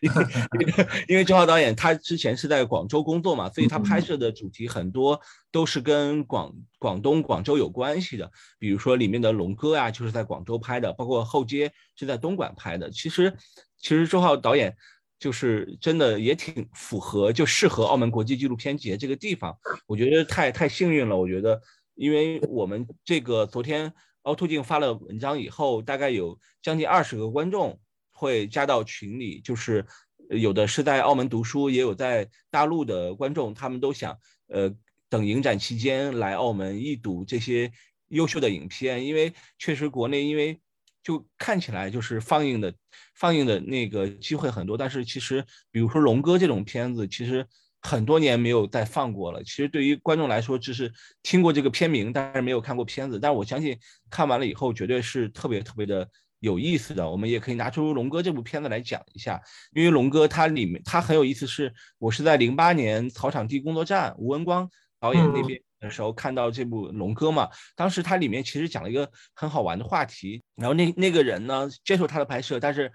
[0.00, 8.30] 因为因为周浩导演他之前是在广州工作嘛，所以他拍摄的主题很多都是跟广广东广州有关系的。
[8.58, 12.90] 比如说里面的龙哥啊，就是在广州拍的，包括后街是在东莞拍的。
[12.90, 13.34] 其实
[13.78, 14.76] 其实周浩导演
[15.18, 19.56] 就是真的也挺符合，就适合澳门国际纪录片节这个地方。
[19.86, 21.16] 我觉得太太幸运了。
[21.16, 21.60] 我觉得，
[21.94, 27.80] 因为我们这个昨天凹凸镜发了文章以后，大概有将近二十个观众。
[28.16, 29.84] 会加到群里，就是
[30.30, 34.74] 有的是在澳门读书，也有在大陆的观众，他们都想，呃，
[35.10, 37.70] 等影展期间来澳门一睹这些
[38.08, 40.58] 优秀的影片，因为确实国内因为
[41.02, 42.74] 就看起来就是放映的
[43.14, 47.46] 放映的那个机会很多，但是其实比如说龙哥这种片子，其实
[47.80, 49.44] 很多年没有再放过了。
[49.44, 50.90] 其实对于观众来说，只是
[51.22, 53.78] 听过这个片名，但是没有看过片子，但是我相信
[54.10, 56.08] 看完了以后，绝对是特别特别的。
[56.40, 59.40] 有意思的，我们也可以拿出龙哥这部片子来讲一下，
[59.72, 64.68] 因为龙哥它里面它很有意思，是我是在零八年草场地工作站吴文光
[65.00, 72.92] 导演那边的时候看到这部龙哥嘛，当时它里面其实讲了一个很好玩的话题，然后那那个人呢接受他的拍摄，但是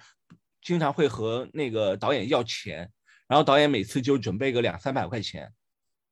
[0.61, 2.89] 经常会和那个导演要钱，
[3.27, 5.51] 然后导演每次就准备个两三百块钱，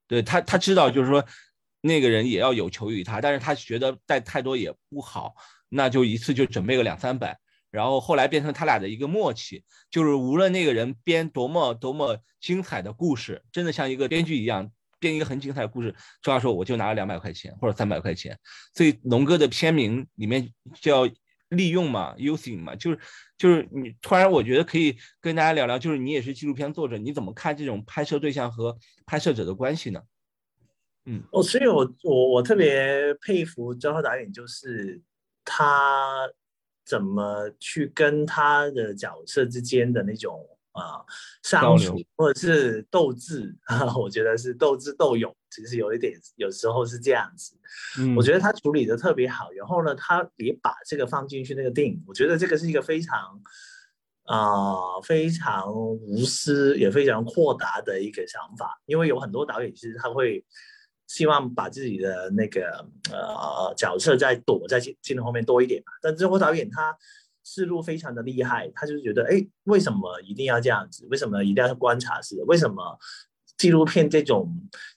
[0.07, 1.23] 对他他知道就是说
[1.81, 5.35] 那个人也要有求于他，但是他觉得带太多也不好。
[5.69, 7.37] 那就一次就准备个两三百，
[7.69, 18.35] 然后后来变成他俩的一个默契，就是无论那个人编多么多么精彩的故事，真的像一个编剧一样编一个很精彩的故事，这话说我就拿了两百块钱或者三百块钱。
[18.73, 20.51] 所以龙哥的片名里面
[20.81, 21.07] 叫
[21.49, 22.99] 利用嘛，using 嘛，就是
[23.37, 30.01] 就是你突然我觉得可以跟大家聊聊，就是你也是纪录片作者，你怎么看这种拍摄对象和拍摄者的关系呢？
[31.05, 34.99] 嗯，哦，所以我我我特别佩服张浩导演，就是。
[35.51, 36.29] 他
[36.85, 41.01] 怎么去跟他的角色之间的那种啊
[41.41, 43.93] 相处，或者是斗智啊？
[43.97, 47.57] 我觉得是斗智斗勇，其实有一点，有时候是这样子。
[47.99, 49.51] 嗯，我觉得他处理的特别好。
[49.51, 53.41] 然后呢，他也把这个放进去那个电影，我觉得这个是一个非常
[54.25, 60.45] 啊非常无私也非常豁达的一个想法，因为有很多导演其实他会
[61.09, 66.95] 希望把自己的那个呃角色在躲在镜镜头后面多一点嘛，但最后导演他
[67.43, 71.05] 思路非常的厉害，他就是觉得哎为什么一定要这样子？
[71.09, 72.41] 为什么一定要观察式？
[72.45, 72.97] 为什么？
[73.57, 74.49] 纪录片这种，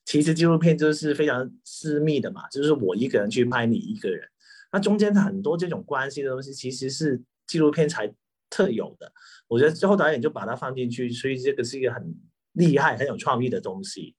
[0.05, 4.29] 其实纪录片就是非常私密的嘛，就是我一个人去拍你一个人，
[4.71, 8.15] 那中间很多这种关系的东西，其实是纪录片才
[8.49, 9.13] 特有的。
[9.49, 12.15] 我觉得最后导演就把它放进去，所以这个是一个很
[12.53, 14.15] 厉害、很有创意的东西。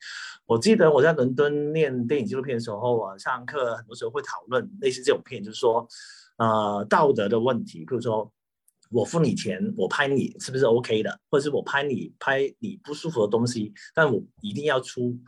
[0.46, 5.88] 我记得我在伦敦念电影纪录片的时候啊，上课很多时候会讨论类似这种片，就是说，
[6.38, 8.32] 呃，道德的问题，比如说。
[8.90, 11.20] 我付你钱，我拍你是不是 OK 的？
[11.28, 15.20] 或者是我拍你拍你不舒服的东西，但我一定要出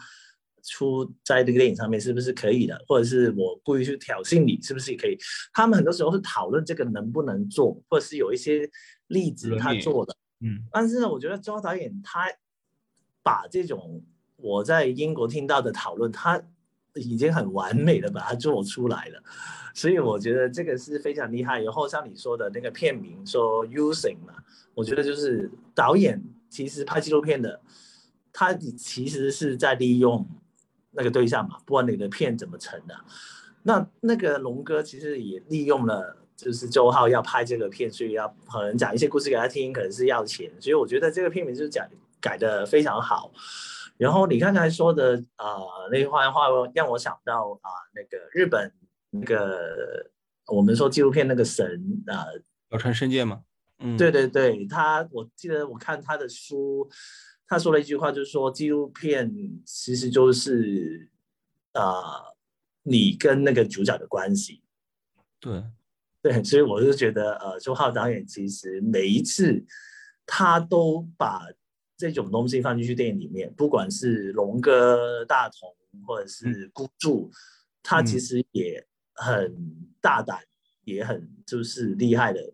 [0.61, 2.79] 出在这个电影上面，是不是可以的？
[2.87, 5.17] 或者是我故意去挑衅你，是不是也可以？
[5.51, 8.69] 他们很多时候是讨论这个能不能做，或者是有一些
[9.07, 10.15] 例子他做的。
[10.41, 12.27] 嗯，但是呢，我觉得周导演他
[13.25, 14.03] 把这种
[14.35, 16.39] 我在英国听到的讨论，他
[16.93, 19.23] 已经很完美的把它做出来了。
[19.73, 21.59] 所以我觉得这个是非常厉害。
[21.63, 24.35] 然后像你说的那个片名说 “using” 嘛，
[24.75, 27.59] 我觉得就是导演其实拍纪录片的，
[28.31, 30.23] 他其实是在利用
[30.91, 32.95] 那个对象嘛，不管你的片怎么成的。
[33.63, 40.51] 那那个龙哥其实也利用了，就是周浩要拍这个片，所以要可能讲一些故事给他听，可能是要钱。
[40.61, 41.83] 所以我觉得这个片名就是讲
[42.25, 43.31] 改的非常好。
[43.97, 45.45] 然后你刚才说的啊
[45.91, 48.71] 那番话话让我想到啊那个日本。
[49.17, 50.11] 那个
[50.47, 52.27] 我们说纪录片那个神啊，
[52.69, 53.43] 小川圣介吗？
[53.79, 56.85] 嗯，对对对，他我记得我看他的书，
[57.47, 59.31] 他说了一句话，就是说纪录片
[59.65, 61.09] 其实就是
[61.71, 62.35] 啊，
[62.83, 64.61] 你跟那个主角的关系。
[65.39, 65.63] 对
[66.21, 69.63] 对，所以我就觉得呃，周浩导演其实每一次
[70.25, 71.47] 他都把
[71.97, 77.31] 这种东西放进去电影里面，不管是龙哥、大同或者是孤注，
[77.83, 78.85] 他其实也。
[79.17, 79.55] 很
[80.01, 80.41] 大胆，
[80.83, 82.53] 也很就是厉害的，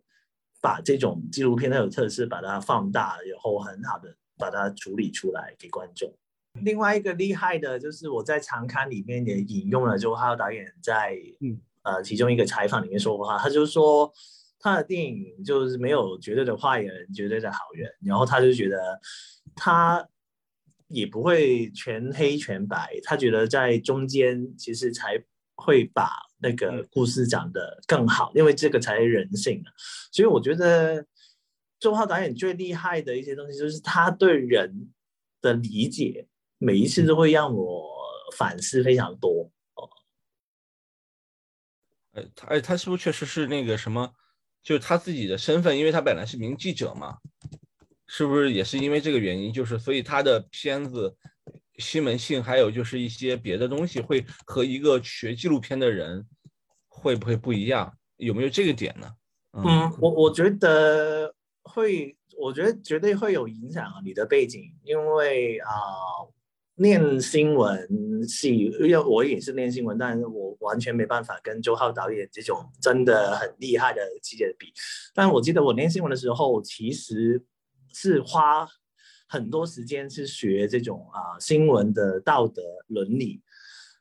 [0.61, 6.13] 把这种纪录片它有特色，把它放大，然后很好的把它处理出来给观众。
[6.61, 14.13] 另外一个厉害的就是我在长刊里面也引用了，就还有导演在嗯呃其中一个采访里面说过话，他就说
[14.61, 18.99] 他的电影就是没有绝对的坏人，绝对的好人，然后他就觉得
[19.55, 20.07] 他
[20.87, 25.23] 也不会全黑全白，他觉得在中间其实才
[25.55, 26.09] 会把。
[26.43, 29.69] 那个故事讲得更好，因为这个才是人性啊。
[30.11, 31.05] 所以我觉得
[31.79, 34.91] 周浩导演最厉害的一些东西，就是他对人
[35.39, 37.87] 的理解，每一次都会让我
[38.35, 39.87] 反思非常多哦。
[42.13, 44.15] 哎，他哎，他是不是确实是那个什么？
[44.63, 47.17] 就是他自己的身份，因为他本来是名记者嘛，
[48.07, 49.51] 是不是也是因为这个原因？
[49.51, 51.15] 就是所以他的片子。
[51.77, 56.23] 新闻性，还有就是一些别的东西，会和一个学纪录片的人
[56.87, 57.91] 会不会不一样？
[58.17, 59.09] 有没有这个点呢？
[59.53, 63.93] 嗯，我我觉得会，我觉得绝对会有影响啊。
[64.03, 65.71] 你的背景，因为啊，
[66.81, 67.87] 念新闻
[68.27, 74.73] 系，因为我也是念新闻，但是我完全没办法跟周浩导演这种真的很厉害的记者比。
[75.13, 77.43] 但我记得我念新闻的时候，其实
[77.93, 78.67] 是花。
[79.33, 83.41] 很多时间是学这种啊新闻的道德伦理，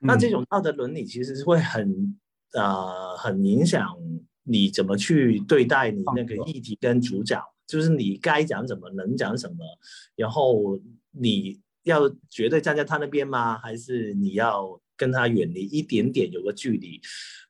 [0.00, 2.18] 那这种道德伦理其实是会很
[2.52, 3.96] 呃很影响
[4.42, 9.58] 你怎么去对待你那个议题跟主角，就是你该讲什么能讲什么，
[10.16, 10.76] 然后
[11.12, 13.58] 你要绝对站在他那边吗？
[13.58, 17.00] 还是你要跟他远离一点点有个距离？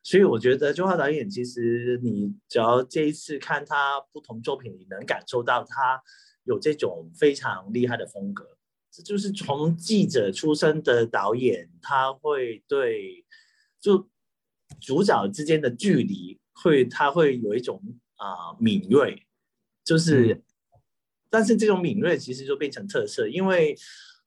[0.03, 6.01] 所以我觉得周浩导演其实你只要这一次看他不同作品，你能感受到他。
[6.45, 8.57] 有这种非常厉害的风格，
[8.91, 13.23] 这就是从记者出身的导演，他会对
[13.79, 14.09] 就
[14.79, 17.79] 主角之间的距离会，他会有一种
[18.15, 19.27] 啊敏锐，
[19.83, 20.41] 就是，
[21.29, 23.77] 但是这种敏锐其实就变成特色，因为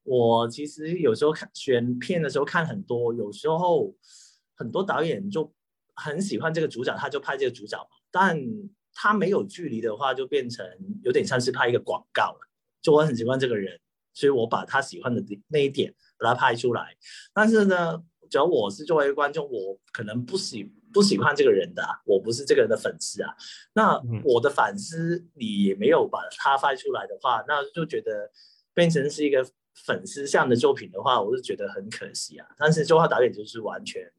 [0.05, 3.93] 我其实有时候看选片的时候看很多，有时候
[4.55, 5.53] 很多导演就
[5.95, 7.77] 很喜欢这个主角，他就拍这个主角，
[8.11, 8.41] 但。
[8.97, 10.65] 他没有距离的话，就变成
[11.03, 12.39] 有点像是拍一个广告了。
[12.81, 13.77] 就我很喜欢这个人，
[14.13, 16.97] 所以我把他喜欢的那一点把它拍出来。
[17.33, 23.35] 但是呢，只要我是作为观众，我可能不喜不喜欢这个人的，我不是这个人的粉丝啊。
[23.73, 28.31] 那我的反思你也没有把他拍出来的话，那就觉得
[28.75, 32.47] 变成是一个粉丝向的作品的话，我是觉得很可惜啊。
[32.57, 34.11] 但是周浩导演就是完全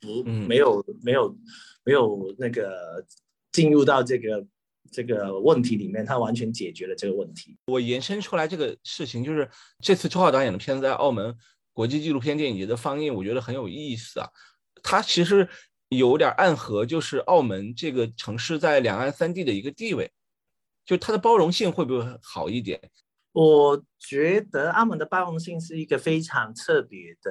[0.00, 1.36] 不没有没有
[1.84, 3.04] 没有那个。
[3.50, 4.46] 进入到这个
[4.92, 7.56] 这个问题里面，他完全解决了这个问题。
[7.66, 9.50] 我延伸出来这个事情，就是
[9.82, 11.34] 这次周浩导演的片子在澳门
[11.72, 14.28] 国际纪录片电影节的放映，我觉得很有意思啊。
[14.82, 15.48] 它其实
[15.88, 20.12] 有点暗合，就是澳门这个城市在两岸三地的一个地位，
[20.84, 22.78] 就它的包容性会不会好一点？
[23.40, 27.30] 我觉得澳门的包容性是一个非常特别的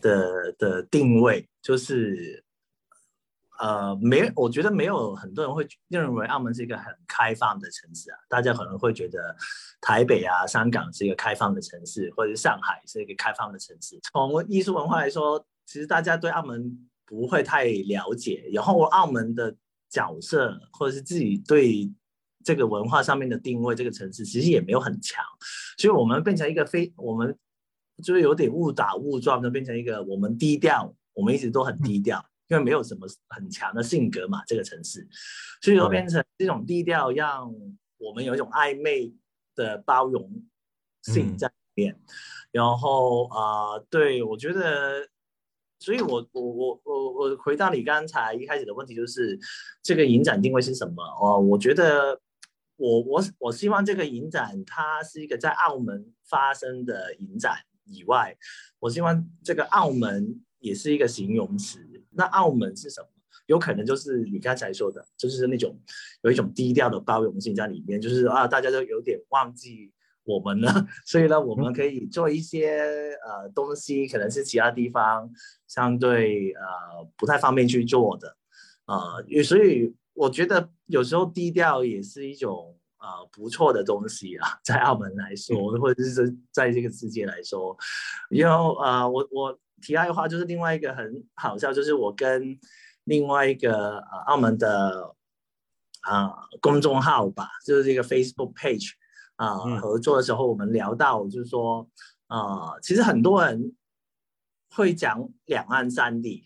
[0.00, 2.44] 的的定位，就是
[3.60, 8.18] 呃，没，我觉得没有很多人会认为澳门是一个很开放的城市啊。
[8.28, 9.36] 大家可能会觉得
[9.80, 14.00] 台北啊、香港是一个开放的城市，或者上海是一个开放的城市。
[14.12, 19.54] 从艺术文化来说，其实大家对澳门不会太了解，然后澳门的
[19.88, 21.94] 角色或者是自己对。
[22.46, 25.24] 这个文化上面的定位，这个城市其实也没有很强，
[25.76, 27.36] 所以我们变成一个非我们
[28.04, 35.04] 就是有点误打误撞的变成一个我们低调，我们一直都很低调，因为没有什么很强的性格嘛，这个城市，
[35.60, 37.52] 所以说变成这种低调，让
[37.98, 39.12] 我们有一种暧昧
[39.56, 40.30] 的包容
[41.02, 42.00] 性在里面。
[42.52, 45.08] 然后啊，对我觉得，
[45.80, 49.36] 所以我我我我我回到你刚才一开始的问题，就是
[49.82, 51.02] 这个影展定位是什么？
[51.20, 52.20] 哦，我觉得。
[52.76, 58.36] 我我我希望这个影展它是一个在澳门发生的影展以外，
[58.78, 61.78] 我希望这个澳门也是一个形容词。
[62.10, 63.08] 那澳门是什么？
[63.46, 65.78] 有可能就是你刚才说的，就是那种
[66.22, 69.92] 有一种低调的包容性在里面，就是啊，大家都有点忘记
[70.24, 75.30] 我们了， 所以呢，我们可以做一些呃东西，可能是其他地方
[75.66, 78.36] 相对呃不太方便去做的，
[78.86, 79.94] 呃，所以。
[80.16, 87.76] 我觉得有时候低调也是一种呃不错的东西啊，在澳门来说，或者是在这个世界来说。
[88.30, 92.58] 然后呃，我我题外话就是另外一个很好笑，就是我跟
[93.04, 95.14] 另外一个呃澳门的
[96.00, 98.92] 啊公众号吧，就是这个 Facebook page
[99.36, 101.86] 啊合作的时候，我们聊到就是说
[102.28, 103.76] 呃，其实很多人
[104.74, 106.45] 会讲两岸三地。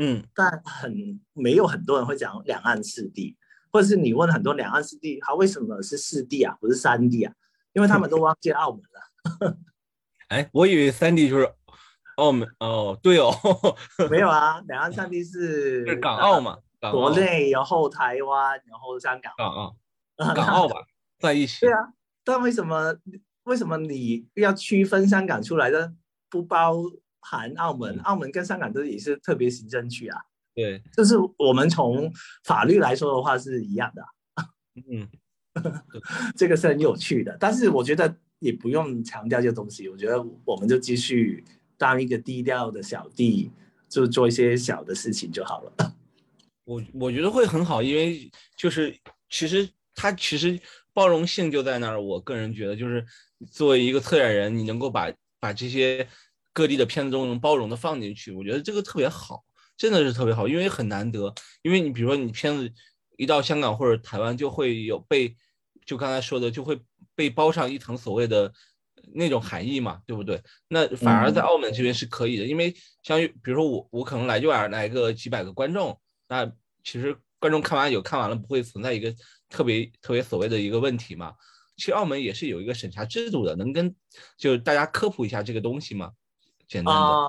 [0.00, 3.36] 嗯，但很没有很多人会讲两岸四地，
[3.72, 7.32] 或者是你问很多两岸四地，它为什么是四地啊，不是三地啊？
[7.72, 9.58] 因为他们都忘记澳门了。
[10.28, 11.52] 哎，我以为三地就是
[12.16, 13.30] 澳门哦，对哦，
[14.08, 16.58] 没有啊， 两岸三地是是港澳嘛，
[16.92, 19.76] 国内然后台湾然后香港，港澳，
[20.34, 20.76] 港澳吧，
[21.18, 21.66] 在一起。
[21.66, 21.78] 对啊，
[22.22, 22.94] 但为什么
[23.44, 25.92] 为什么你要区分香港出来的
[26.30, 26.76] 不包？
[27.20, 30.18] 含澳门，澳门跟香港都也是特别行政区啊。
[30.54, 34.02] 对，就是我们从法律来说的话是一样的。
[34.90, 35.08] 嗯，
[36.36, 39.88] 这个是很有趣的，但是我觉得也不用强调这个东西。
[39.88, 41.44] 我觉得我们就继续
[41.76, 43.52] 当一个低调的小弟，
[43.88, 45.94] 就做一些小的事情就好了。
[46.66, 48.92] 我我觉得会很好，因为就是
[49.30, 50.58] 其实它其实
[50.92, 52.02] 包容性就在那儿。
[52.02, 53.06] 我个人觉得，就是
[53.48, 56.04] 作为一个策展人，你能够把把这些。
[56.58, 59.44] 各地的片子都能包容的放进去，我觉得这个特别好，
[59.76, 61.32] 真的是特别好，因为很难得。
[61.62, 62.68] 因为你比如说你片子
[63.16, 65.36] 一到香港或者台湾，就会有被
[65.86, 66.76] 就刚才说的，就会
[67.14, 68.52] 被包上一层所谓的
[69.14, 70.42] 那种含义嘛，对不对？
[70.66, 76.44] 那反而在澳门这边是可以的，因为相于比如说我我可能来就来来个几百个观众，那
[76.82, 79.14] 其实观众看完有看完了，不会存在一个
[79.48, 81.34] 特别特别所谓的一个问题嘛。
[81.76, 83.94] 其实澳门也是有一个审查制度的，能跟
[84.36, 85.94] 就是大家科普一下这个东西
[86.82, 86.92] 吗？
[86.92, 87.28] 啊，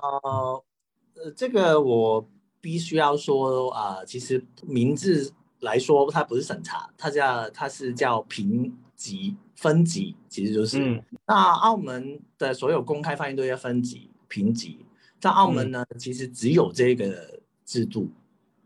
[1.14, 2.28] 呃，这个我
[2.60, 11.02] 必须要说啊，其实名字来说，它不是审查，它叫它是叫评级分级，其实就是。
[11.26, 14.84] 那澳门的所有公开放映都要分级评级，
[15.18, 18.10] 在澳门呢，其实只有这个制度，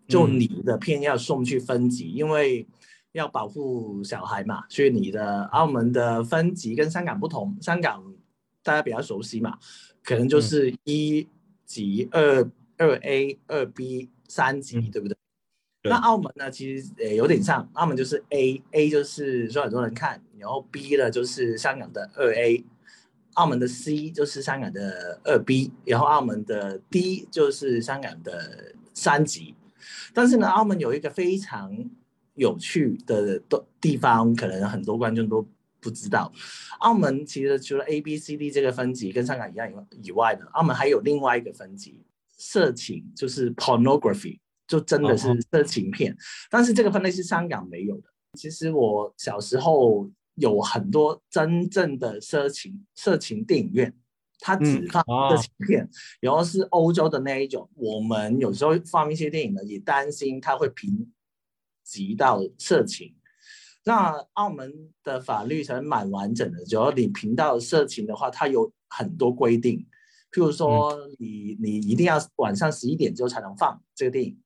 [0.09, 2.67] 就你的片要送去分级，因为
[3.13, 8.03] 要保护小孩嘛，所以你的澳门的分级跟香港不同，香港
[8.63, 9.57] 大家比较熟悉嘛。
[10.05, 11.27] 可能就是一
[11.65, 15.17] 级、二二 A、二 B、三级，对不对？
[15.85, 16.51] 那澳门呢？
[16.51, 22.65] 其实也有点像，澳门就是 A，A 就是说很多人看，然后 B 呢就是香港的二 A，
[23.35, 29.55] 澳门的 C 就是香港的二 B，然后澳门的 D 就是香港的三级。
[30.13, 31.71] 但是呢，澳门有一个非常
[32.35, 35.47] 有趣的地地方，可能很多观众都。
[35.85, 36.33] 不知道，
[36.81, 42.03] 澳门其实除了 A、B、C、D 这个分级跟香港一样以以外的，澳门还有另外一个分级，
[42.39, 46.17] 色情就是 pornography，就真的是色情片。
[46.51, 48.09] 但是这个分类是香港没有的。
[48.33, 53.95] 其实我小时候有很多真正的色情色情电影院，
[54.39, 55.87] 它只放色情片，
[56.19, 57.69] 然后是欧洲的那一种。
[57.75, 61.13] 我们有时候放一些电影呢，也担心它会评
[61.85, 63.15] 级到色情。
[63.85, 64.73] 那澳门
[65.03, 69.79] 的法律才蛮完整的，只要你频道色情的话，它有很多规定，
[70.33, 74.39] 譬如说你你一定要晚上十一点之后才能放这个电影。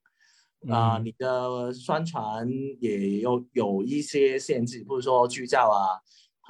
[0.68, 2.48] 啊，你的宣传
[2.80, 6.02] 也有有一些限制，比如说剧照啊，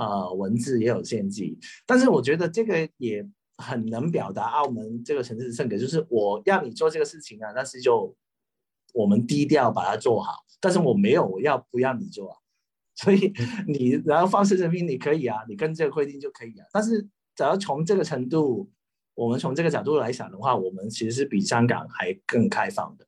[0.03, 1.45] 呃，文字也有限制。
[1.85, 3.23] 但是我觉得这个也
[3.59, 8.17] 很能表达澳门这个城市的性格，就是我要你做这个事情啊，但是就
[8.95, 12.37] 我们低调把它做好，但是我没有要不要你做啊。
[12.99, 13.33] 所以
[13.69, 16.67] 你然后放视频你可以啊，你跟这个规定就可以啊。
[16.73, 17.01] 但是
[17.37, 18.69] 只要从这个程度，
[19.15, 23.07] 我们从这个角度来想的话，我们其实是比香港还更开放的。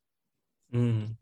[0.71, 1.17] 嗯，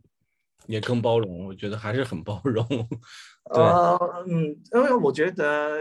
[0.67, 2.63] 也更包容，我觉得还是很包容。
[3.49, 3.97] 呃，
[4.27, 5.79] 嗯，因为我觉得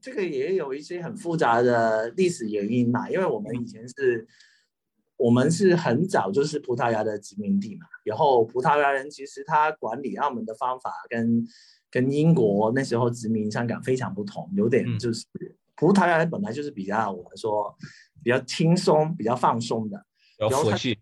[0.00, 3.10] 这个也有一些很复杂的历史原因嘛。
[3.10, 4.26] 因为我们以前是，
[5.18, 7.86] 我们是很早就是葡萄牙的殖民地嘛。
[8.04, 11.46] 然后葡萄牙人其实他管理澳门的方法跟
[11.90, 15.24] 跟英国那时候殖民香港非常不同，有点就是
[15.76, 17.76] 葡萄牙人本来就是比较我们说
[18.22, 20.04] 比较轻松、比较放松的。
[20.38, 20.98] 比较佛系，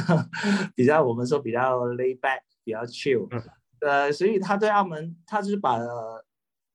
[0.74, 3.28] 比较我们说比较 lay back，比较 chill，
[3.82, 5.78] 呃，所以他对澳门，他就是把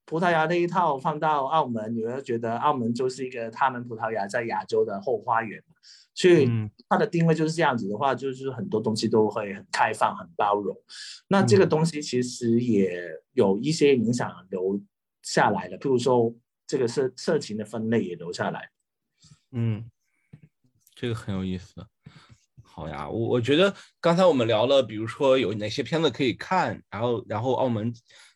[0.05, 5.59] 葡萄牙那一套放到澳门，你会觉得澳门就是一个他们葡萄牙在亚洲的后花园，
[6.17, 6.49] 所以
[6.89, 10.75] 它的定位就是这样子的话，就是很多东西都会很开放、很包容。
[11.27, 14.81] 那这个东西其实也有一些影响留
[15.21, 18.71] 下来了，譬如说这个色色情的分类也留下来，
[19.51, 19.89] 嗯。
[20.99, 21.85] 这个很有意思，
[22.63, 27.93] 好呀，我我觉得刚才我们聊了，比如说有哪些片子可以看，然后然后澳门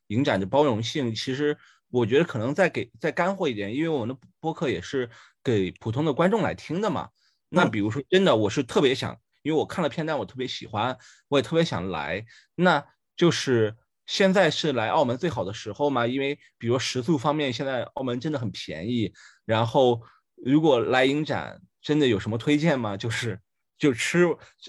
[0.10, 1.58] 影展的包容性，其实
[1.90, 5.10] 我觉得可能再给再干货一点，因为我们的播客也是
[5.44, 7.10] 给普通的观众来听的嘛。
[7.54, 10.98] 那比如说真的，我是特别想，因为我看了片段，我特别喜欢，
[11.28, 12.26] 我也特别想来。
[12.56, 12.84] 那
[13.16, 13.76] 就是
[14.06, 19.14] 现在是来澳门最好的时候嘛，因为比如食宿方面，现在澳门真的很便宜。
[19.46, 20.02] 然后
[20.36, 21.62] 如果来影展。
[21.84, 22.96] 真的有什么推荐吗？
[22.96, 23.40] 就是
[23.76, 24.28] 就吃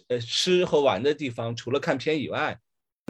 [0.08, 2.58] 呃吃和玩的地方，除了看片以外，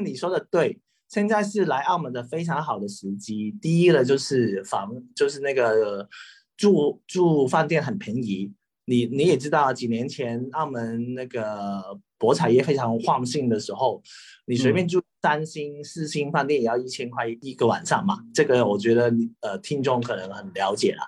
[0.02, 3.56] 你说的对，现在是来澳门的非常好的时机。
[3.62, 6.08] 第一了就是房，就是那个
[6.56, 8.52] 住住饭店很便宜。
[8.92, 14.02] 你你也知道，几年前澳门那个博彩业非常旺盛的时候，
[14.44, 18.18] 你随便住三星四星饭店也要一千块一个晚上嘛。
[18.34, 21.02] 这个我觉得呃听众可能很了解了，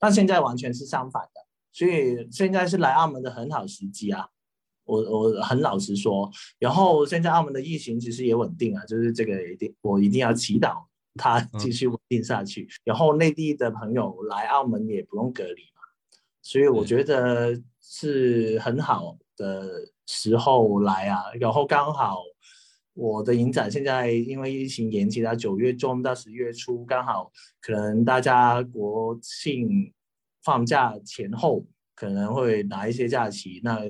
[0.00, 1.40] 但现在完全是相反的。
[1.72, 4.26] 所以现在是来澳门的很好时机啊！
[4.84, 6.28] 我我很老实说，
[6.58, 10.82] 然后现在澳门的疫情其实也稳定啊，就是这个一定我一定要祈祷
[11.14, 12.66] 它继续稳定下去。
[12.82, 15.77] 然后内地的朋友来澳门也不用隔离嘛，
[16.42, 19.68] 所以我觉得是很好的
[20.06, 21.22] 时候来啊。
[21.40, 22.22] 然后刚好
[22.94, 27.30] 我的影展现在因为疫情延期到九月中到十月初，刚好
[27.60, 29.92] 可能大家国庆。
[30.44, 33.80] 放假前后可能会拿一些假期，那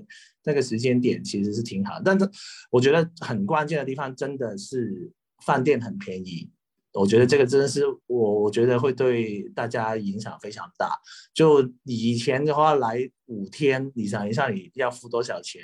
[0.43, 2.29] 那个时间点其实是挺好，但是
[2.69, 5.13] 我觉得很关键的地方真的是
[5.45, 6.51] 饭店很便宜，
[6.99, 10.99] 我觉得这个真的是我我觉得会对大家影响非常大。
[11.33, 15.63] 就以前的话来五天，你想一下你要付多少钱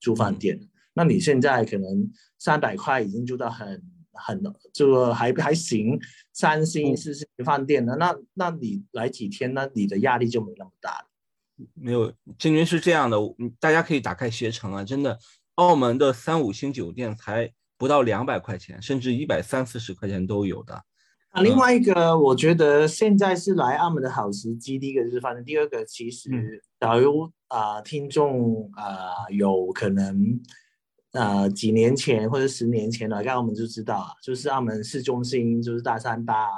[0.00, 0.58] 住饭店？
[0.94, 3.82] 那你现在可能三百块已经住到很。
[4.18, 6.00] 很这个还还行，
[6.32, 11.06] 三星四星饭店的，那那你来几天，呢你的压力就没那么大了。
[11.74, 13.18] 没有，金军是这样的，
[13.60, 15.18] 大家可以打开携程啊，真的，
[15.56, 20.74] 澳门的三五星酒店才不到两百块钱，甚至一百三四十块钱都有的。
[21.30, 24.78] 啊，另外一个，我觉得现在是来澳门的好时机。
[24.78, 30.40] 第一个就是发生，第二个其实假如啊，听众啊，有可能。
[31.12, 36.48] 呃，几年前或者十年前来澳门就知道啊，就是澳门市中心，就是大三巴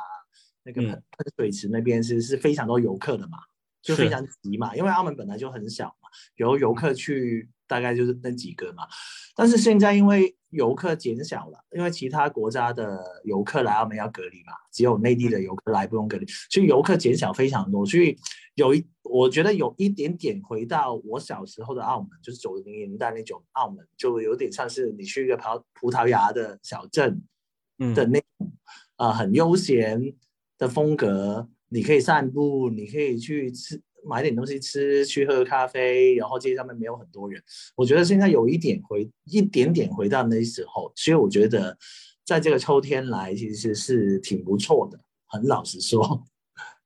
[0.65, 1.03] 那个喷喷
[1.37, 3.39] 水池那边是是非常多游客的嘛，
[3.81, 8.83] 就非常挤嘛，因为澳门本来就很小嘛，有游客去大概就是那几个嘛。
[9.37, 18.19] 但是现在因为游客减少了，因为其他国家的游客来澳门要隔离嘛，只有内地的游客来不用隔离，所以游客减少非常多，所以
[18.55, 18.85] 有一。
[19.11, 27.23] 我觉得有一点点回到我小时候的澳门，就是九零年代那种澳门，就有点像是你去一个葡葡萄牙的小镇，
[27.95, 28.53] 的那种
[28.97, 30.13] 啊很悠闲
[30.59, 31.49] 的风格。
[31.71, 37.43] 你可以散步，你可以去吃买点东西吃，去喝咖啡，然后街上面没有很多人。
[37.77, 41.77] 我觉得现在有一点回一点点回到那时候，所以我觉得
[42.25, 44.99] 在这个秋天来其实是挺不错的。
[45.27, 46.25] 很老实说，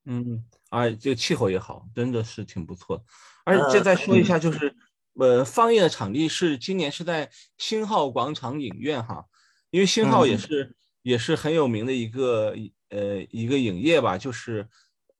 [0.04, 0.44] 嗯。
[0.70, 3.04] 啊，这个气候也好，真的是挺不错。
[3.44, 4.74] 而且再说一下，就是
[5.16, 9.26] 呃，放映的场地是今年是在星浩广场影院哈，
[9.70, 12.56] 因为星浩也是也是很有名的一个
[12.88, 14.66] 呃一个影业吧，就是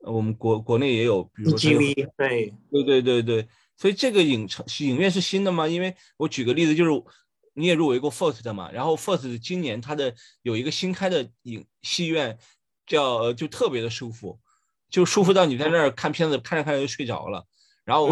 [0.02, 1.52] 我们国国内也有，比如
[2.16, 5.68] 对对对对对，所以这个影城影院是新的吗？
[5.68, 6.90] 因为我举个例子，就是
[7.54, 12.38] 你也入围过 First 的嘛，然后 First 今年它的有一个新开的影戏院，
[12.86, 14.40] 叫就特别的舒服，
[14.90, 17.46] 就舒服到你在那儿看片子看着看着就睡着了，
[17.84, 18.08] 然后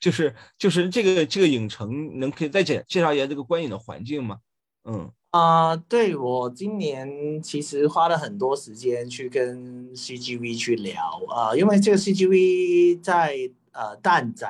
[0.00, 4.38] 就是就是这个这个影城能可以再介介绍一下这个观影的环境吗？
[4.84, 5.10] 嗯。
[5.36, 13.36] 啊，对我今年其实花了很多时间去跟 CGV 去聊啊，因为这个 CGV 在
[13.72, 14.48] 呃蛋仔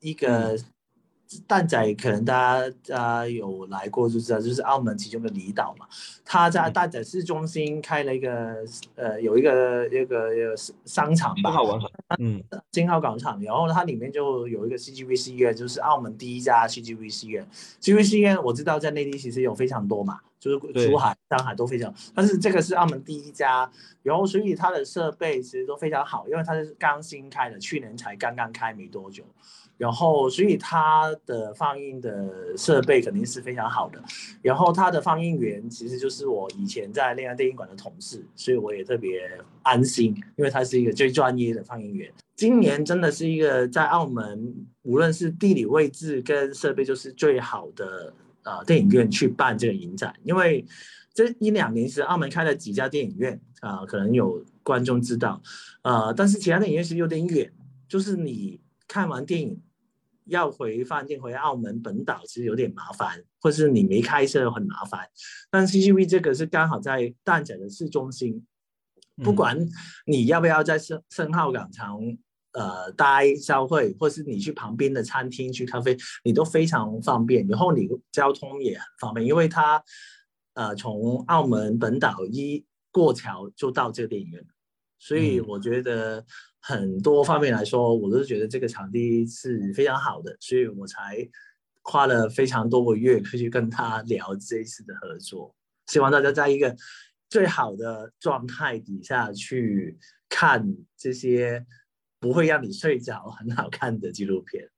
[0.00, 0.58] 一个。
[1.46, 5.86] 蛋仔可能大家家有来过就知道，就是澳门其中的离岛嘛。
[6.24, 8.64] 他在蛋仔市中心开了一个
[8.94, 10.54] 呃，有一个一个一个
[10.84, 11.90] 商场吧，金号广场。
[12.18, 13.40] 嗯，金澳广场。
[13.42, 17.46] 然后它里面就有一个 CGV 戏院，就是澳门第一家 CGVC 院。
[17.80, 23.70] CGV 戏院我知道在内地其实有非常多嘛，就是珠海、上海都非常，但是这个是澳门第一家。
[24.02, 29.24] 然后所以它的设备其实都非常好，因为它是刚新开的，去年才刚刚开没多久。
[29.78, 34.02] 然后，所以它的放映的设备肯定是非常好的。
[34.42, 39.30] 然后，它的放映员其实就是我以前在恋爱电影馆的同事，所以我也特别
[39.62, 42.12] 安心，因为他是一个最专业的放映员。
[42.34, 44.52] 今年真的是一个在澳门，
[44.82, 48.12] 无论是地理位置跟设备，就是最好的
[48.42, 50.12] 呃电影院去办这个影展。
[50.24, 50.66] 因为
[51.14, 55.40] 这一两年是澳门开了几家电影院啊，可能有观众知道，
[55.82, 57.52] 呃，但是其他电影院是有点远，
[57.88, 58.58] 就是你
[58.88, 59.56] 看完电影。
[60.28, 65.00] 要回饭店回澳门本岛其实有点麻烦，或是你没开车很麻烦。
[65.50, 68.46] 但 CGV 这个是刚好在蛋仔的市中心，
[69.22, 69.58] 不管
[70.06, 71.98] 你要不要在深深澳港场
[72.52, 77.46] 呃待消费，或是你去旁边的餐厅去咖啡，你都非常方便。
[77.48, 79.82] 然后你交通也很方便，因为它
[80.54, 84.46] 呃从澳门本岛一过桥就到这个电影院，
[84.98, 86.24] 所以我觉得。
[86.60, 91.26] 很多方面来说，我都是觉得这个场地是非常好的，所以我才
[91.82, 95.54] 花了非常多个月去跟他聊这一次的合作。
[95.86, 96.76] 希望大家在一个
[97.30, 99.96] 最好的状态底下去
[100.28, 101.64] 看这些
[102.18, 104.68] 不会让你睡着、很好看的纪录片。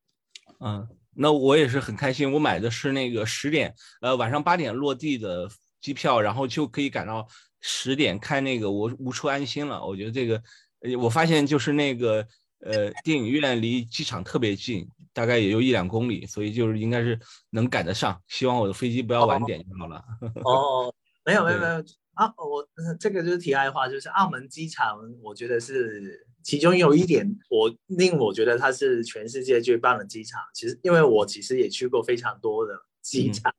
[0.60, 5.50] 嗯，那我也是很开心，我买的是那个十点，呃，晚上八点落地的
[5.80, 7.26] 机票，然后就可以赶到
[7.60, 9.84] 十点看那个我无处安心了。
[9.84, 10.40] 我觉得这个。
[10.80, 12.26] 呃，我发现就是那个
[12.60, 17.18] 呃，电影院离机场特别近，大概也就一两公里，所以就是应该是
[17.50, 18.20] 能赶得上。
[18.28, 20.04] 希望我的飞机不要晚点就好了。
[20.44, 20.92] 哦，
[21.24, 22.68] 没有没有没有啊，我
[22.98, 30.40] 这个就是题外话，就是澳门机场，我觉得是其中有一点我令我觉得它是全世界最棒的机场。
[30.52, 33.54] 其实因为我其实也去过非常多的机场。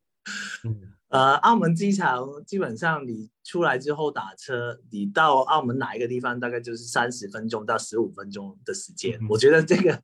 [0.63, 0.93] 嗯。
[1.11, 9.19] 呃，澳门机场基本上你出来之后打车，你到澳门哪一个地方，大概就是三十分钟到十五分钟的时间。
[9.27, 10.01] 我觉得这个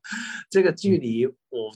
[0.50, 1.74] 这个距离，我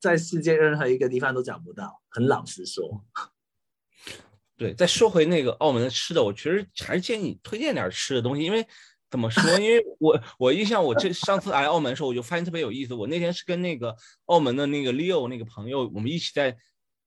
[0.00, 2.00] 在世界任何一个地方都找不到。
[2.08, 3.04] 很老实说，
[4.56, 4.72] 对。
[4.72, 8.66] 再说回那个澳门的吃的，我其实还是建议你推荐点吃的东西，因为
[9.10, 9.42] 怎么说？
[9.60, 12.94] 因为我我印象，我这上次来澳门的时候，我就发现特别有意思。
[12.94, 13.94] 我那天是跟那个
[14.24, 16.56] 澳门的那个 Leo 那个朋友，我们一起在。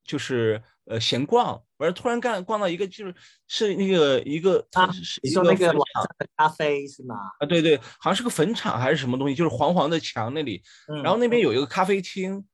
[0.06, 3.14] 就是呃闲逛，完了突然干逛到一个就是
[3.48, 4.86] 是那个一个，他
[5.22, 7.16] 你说那个晚上的咖啡是吗？
[7.40, 10.62] 啊对对，好像是个坟场还是什么东西，就是黄黄的墙那里，
[11.02, 12.44] 然后那边有一个咖啡厅，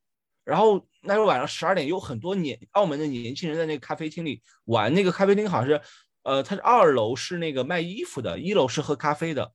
[0.44, 5.80] 然后那时候晚上十二点有很多年澳门的年轻人在那个咖啡厅里玩，那个咖啡厅好像是
[6.22, 9.52] 呃它是二楼是那个卖衣服的，一楼是喝咖啡的。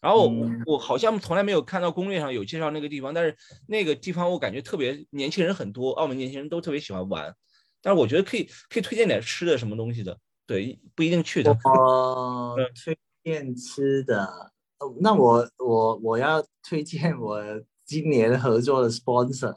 [0.00, 0.32] 然后
[0.64, 3.36] 我好像从来没有看到攻略上有介绍那个地方，但是
[3.66, 7.34] 那个地方我感觉特别年轻人很多，澳门年轻人都特别喜欢玩。
[7.82, 11.50] 但是我觉得可以可以推荐点吃的什么东西的，对，不一定去的。
[11.64, 14.52] 哦，推荐吃的，
[15.00, 17.42] 那我我我要推荐我
[17.84, 19.54] 今年合作的 sponsor，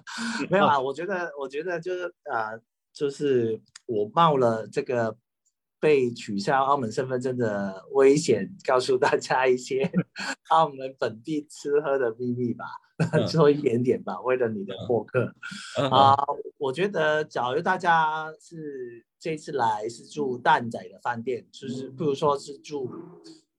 [0.50, 0.78] 没有啊？
[0.80, 2.50] 我觉得我觉得就是啊，
[2.92, 5.16] 就是我冒了这个。
[5.78, 9.90] 被取消澳门身份证的危险，告诉大家一些
[10.50, 12.64] 澳门本地吃喝的秘密吧，
[13.28, 15.34] 做一点点吧，为了你的获客
[15.90, 16.16] 啊！
[16.58, 22.90] 我觉得，假如大家是这次来是住蛋仔的饭店，就是不如说是住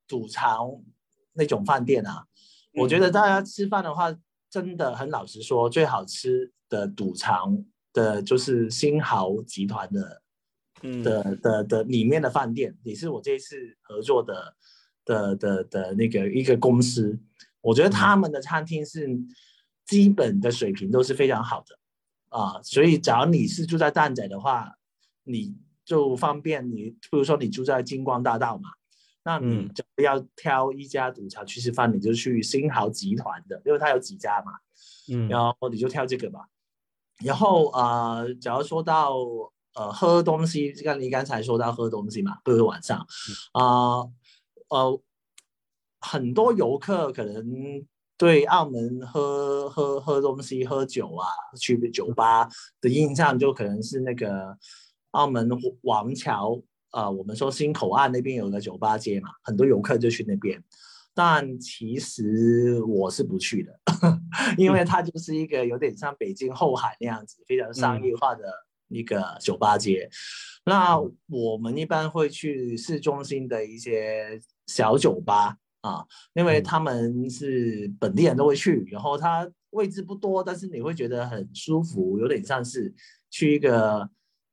[0.07, 0.81] 赌场
[1.33, 2.25] 那种饭店啊，
[2.73, 4.11] 我觉得大家吃饭的话，
[4.49, 7.63] 真的很老实说，最好吃的赌场
[7.93, 10.23] 的就是新豪集团的。
[11.03, 14.55] 的的的里面的饭店也是我这一次合作的
[15.05, 17.19] 的的的那个一个公司，
[17.61, 19.07] 我觉得他们的餐厅是
[19.85, 21.79] 基本的水平都是非常好的
[22.29, 24.77] 啊，所以只要你是住在蛋仔的话，
[25.23, 25.55] 你
[25.85, 28.69] 就方便你，比如说你住在金光大道嘛，
[29.23, 34.51] 那你就要挑一家赌场去吃饭，你就去新豪集团的，因为它有几家嘛，
[35.09, 36.49] 嗯，然后你就挑这个吧。
[37.23, 39.15] 然后呃，假如说到
[39.77, 42.99] 呃喝东西，像你刚才说到喝东西嘛，不是晚上
[43.53, 44.01] 啊
[44.69, 45.01] 呃，
[46.01, 47.85] 很多游客可能
[48.17, 51.27] 对澳门喝喝喝东西、喝酒啊，
[51.59, 52.49] 去酒吧
[52.81, 54.57] 的印象就可能是那个。
[55.11, 55.49] 澳门
[55.81, 56.61] 王桥，
[56.91, 60.61] 呃，我们说新口岸那边有个酒吧街嘛，很多游客就去那边。
[61.15, 63.79] 但其实我是不去的，
[64.59, 68.43] 因为它就是一个有点像北京后海那样子，非常商业化的
[68.89, 70.09] 一个酒吧街。
[70.65, 82.93] 那我们一般会去市中心的一些小酒吧啊，因为他们是本地人都会去，然后它位置不多，但是你会觉得很舒服，有点像是
[83.29, 84.09] 去一个。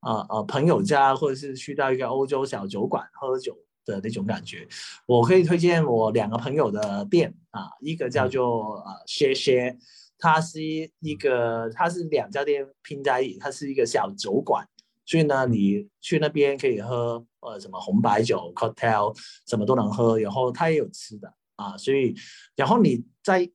[0.06, 3.56] 呃呃，朋友家或者是去到一个欧洲小酒馆喝酒
[3.86, 4.68] 的那种感觉，
[5.06, 9.74] 我可以推荐我两个朋友的店啊，一个叫做呃歇歇，
[10.18, 14.66] 它是一个它是两家店拼在一起，它是一个小酒馆，
[15.04, 22.14] 所以呢，你去那边可以喝呃什么红白酒 cocktail 什么都能喝，然后它也有吃的啊，所以
[22.56, 23.50] 然后你在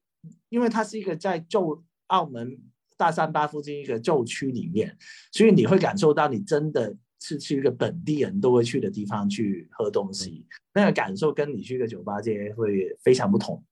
[0.50, 2.58] 因为它是一个在旧澳门。
[3.00, 4.94] 大三巴附近一个旧区里面，
[5.32, 13.64] 所以你会感受到你真的是去一个本地人都会去的地方去喝东西，那个感受跟你去一个酒吧街会非常不同。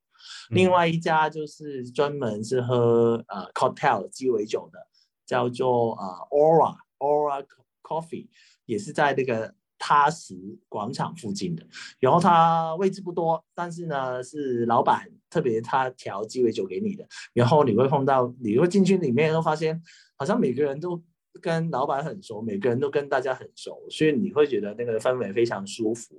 [0.49, 4.79] 另外一家就是专门是喝呃 cocktail 鸡尾酒的，
[5.25, 7.45] 叫做呃 Aura Aura
[7.81, 8.27] Coffee，
[8.65, 9.53] 也是在那个。
[9.79, 10.33] 踏实
[10.67, 11.63] 广场附近的，
[11.99, 19.79] 然后它位置不多，但是呢是老板特别他调鸡尾酒给你的，然后你会碰到，你会进去里面，会发现
[20.15, 20.99] 好像每个人都
[21.43, 26.15] 跟老板很熟，每个人都跟大家很熟，所以你会觉得那个氛围非常舒服，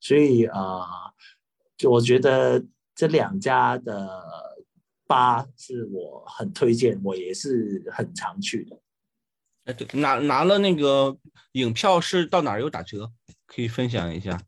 [0.00, 0.84] 所以啊，
[1.76, 2.60] 就我觉得
[2.98, 4.10] 这两家的
[5.06, 8.76] 吧是我很推荐，我也是很常去的。
[9.66, 11.16] 哎，对，拿拿了那个
[11.52, 13.12] 影票是到哪儿有打折？
[13.46, 14.40] 可以分享一下。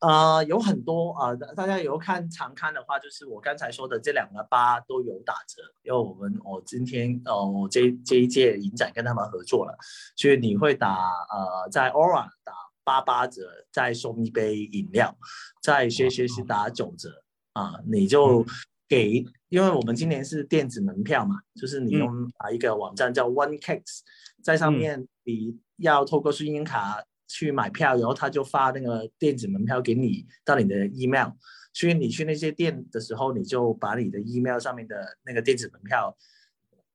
[0.00, 9.78] 呃，有很多啊，大家有看常看的话，就是我刚才说的这两个八都有打折，因为我们我今天呃，我这这一届影展跟他们合作了，
[10.16, 10.92] 所以你会打
[11.30, 15.16] 呃，在 Aura 打八八折，再送一杯饮料，
[15.62, 17.22] 在学学习打九折
[17.52, 18.44] 啊，你就
[18.88, 24.00] 给，因为我们今年是电子门票嘛，就是你用啊一个网站叫 One Cakes。
[24.42, 26.96] 在上面，你要透过信用卡
[27.28, 31.30] 去买票，然后他就发那个电子门票给你到你的 email。
[31.74, 36.14] 所以你去那些店的时候，你就把你的 email 上面的那个电子门票，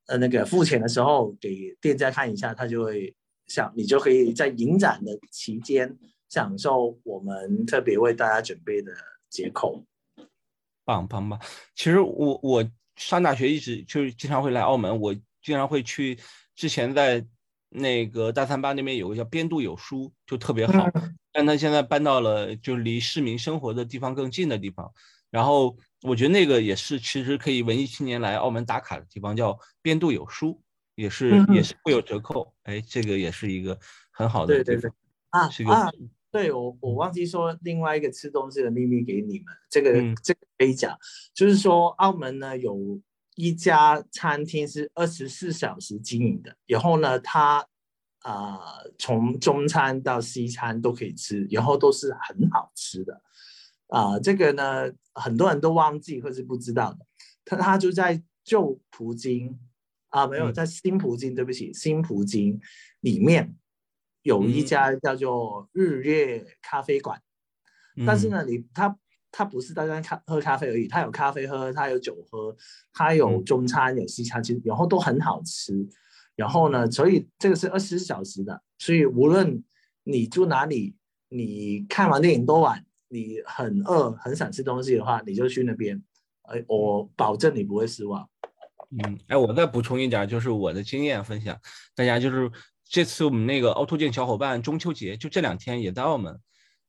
[0.05, 3.15] 呃，那个付钱的时候给店家看一下，他就会
[3.47, 5.97] 想你就可以在影展的期间
[6.29, 8.91] 享受我们特别为大家准备的
[9.29, 9.83] 折扣。
[10.87, 11.39] 棒棒棒！
[11.75, 12.65] 其实我我
[12.95, 15.13] 上大学一直就是经常会来澳门，我
[15.43, 16.17] 经常会去
[16.55, 17.23] 之前在。
[17.69, 20.89] 那个大三巴那边有个叫边度有书，就特别好，
[21.33, 24.89] 但他现在搬到了就离市民生活的地方更近的地方。
[25.29, 30.63] 然后我觉得那个也是其实可以文艺青年来澳门打卡的地方，叫边度有书，
[30.95, 32.53] 也是也是会有折扣。
[32.63, 33.77] 哎，这个也是一个
[34.11, 34.89] 很好的对对对
[35.31, 35.91] 啊啊！
[36.37, 40.97] 对我我忘记说另外一个吃东西的秘密给你们，这个这个可以讲，
[41.33, 43.01] 就是说澳门呢有。
[43.39, 47.63] 一家餐厅是二十四小时经营的，然后呢，它
[48.21, 48.59] 啊
[48.97, 53.21] 从中餐到西餐都可以吃，然后都是很好吃的
[53.89, 54.19] 啊。
[54.19, 57.05] 这个呢，很多人都忘记或是不知道的。
[57.45, 59.59] 它它就在旧葡京
[60.09, 62.59] 啊，没有在新葡京，对不起，新葡京
[63.01, 63.55] 里面
[64.27, 67.21] 有一家叫做日月咖啡馆，
[68.05, 68.97] 但是呢，你它。
[69.29, 72.55] 它不是单单咖喝咖啡而已，它有咖啡喝，它有酒喝，
[72.93, 75.73] 它有中餐有西餐，其实然后都很好吃。
[76.35, 79.63] 然后呢，所以这个是二十四小时的，所以无论
[80.05, 80.95] 你住哪里，
[81.29, 86.01] 你看完电影多晚，你很饿很想吃东西的话，你就去那边，
[86.43, 88.27] 哎，我保证你不会失望。
[88.89, 91.59] 嗯，哎，我再补充一点，就是我的经验分享，
[91.93, 92.49] 大家就是
[92.89, 96.39] 这次我们那个凹凸镜小伙伴中秋节就这两天也在澳门。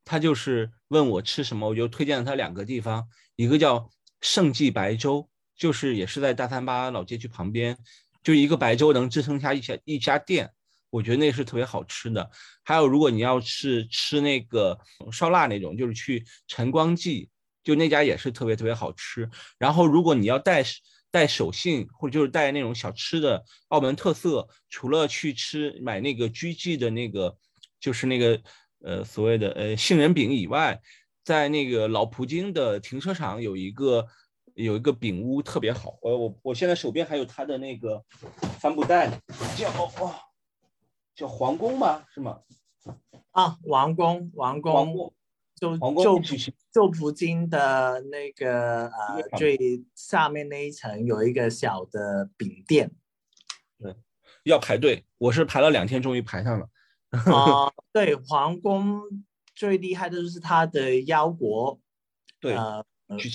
[0.05, 3.91] 他就是问我吃什么，我就推荐了他两个地方，一个叫
[4.23, 7.77] 盛记白粥，就是也是在大三巴老街区旁边，
[8.23, 10.51] 就一个白粥能支撑下一家一家店，
[10.89, 12.31] 我觉得那是特别好吃的。
[12.63, 14.79] 还有，如果你要是吃那个
[15.13, 17.29] 烧腊那种，就是去晨光记，
[17.63, 19.29] 就那家也是特别特别好吃。
[19.59, 20.65] 然后，如果你要带
[21.19, 27.37] 带手信或者就是带那种小吃的澳门特色，除了去吃买那个居记的那个。
[27.81, 28.43] 就是那个
[28.83, 30.81] 呃所谓的呃杏仁饼以外，
[31.23, 34.05] 在那个老葡京的停车场有一个
[34.55, 38.05] 有一个饼屋特别好，呃我我现在手边还有他的那个
[38.59, 39.09] 帆布袋，
[39.57, 40.12] 叫哦
[41.14, 42.03] 叫皇宫吗？
[42.12, 42.41] 是吗？
[43.31, 45.14] 啊，王宫，王宫，王宫
[45.59, 46.21] 就就
[46.73, 52.91] 就葡京的那个呃最下面那一层有一个小的饼店
[53.79, 53.95] 对
[54.45, 56.69] 要排队，我是排了两天，终于排上了。
[57.11, 59.03] 啊、 对，皇宫
[59.55, 61.79] 最厉害的就是它的腰果，
[62.41, 62.55] 对，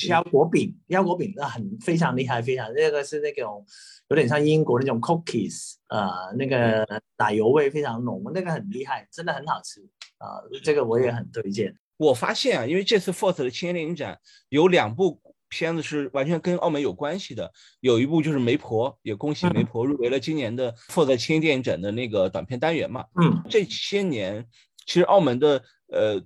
[0.07, 3.65] 腰果饼，腰果饼那很非常厉害，非常那个是那种
[4.09, 9.82] 有点像英国那种 cookies，呃，那个奶油味非常浓，那个很厉害，真的很好吃
[10.17, 11.76] 啊、这个我也很推荐。
[12.03, 23.05] 我发现啊，因为这次 FORCE 的青年电影展有两部片子是完全跟澳门有关系的，有一部就是《媒婆》，也恭喜媒婆入围了今年的 FORCE 青年电影展的那个短片单元嘛。
[23.21, 24.45] 嗯，这些年，
[24.85, 26.21] 其实澳门的呃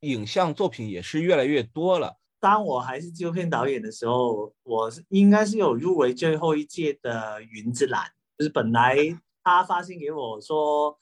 [0.00, 2.16] 影像作品也是越来越多了。
[2.40, 8.04] 当我还是纪录片导演的时候，我是应该是有入围最后一届的云之蓝，
[8.36, 8.96] 就是本来
[9.42, 10.98] 他发信给我说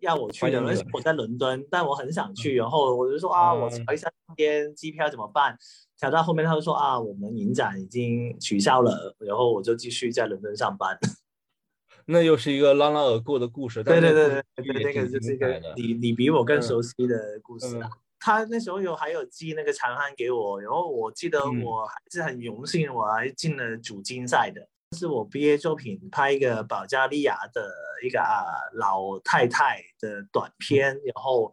[0.00, 5.56] 要我去的，而且我在伦敦，但我很想去，然后我就说啊，我查一下天机票怎么办？
[5.96, 10.98] 查到后面他就说啊，我们影展已经取消了，然后我就继续在伦敦上班。
[12.06, 13.82] 那又是一个朗朗而过的故事。
[13.84, 17.90] 对对对对那个就是一个你你比我更嗯熟悉的故事啊。
[18.20, 24.68] 他那时候有还有寄那个长安给我，然后我记得嗯我还是很荣幸，我还进了主竞赛的。
[24.96, 27.70] 是我毕业作品拍一个保加利亚的
[28.04, 31.52] 一个啊老太太的短片，然后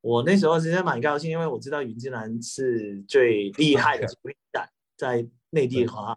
[0.00, 6.16] 我那时候其实蛮高兴，因为我知道云之南是最厉害的主竞赛，在内地的话。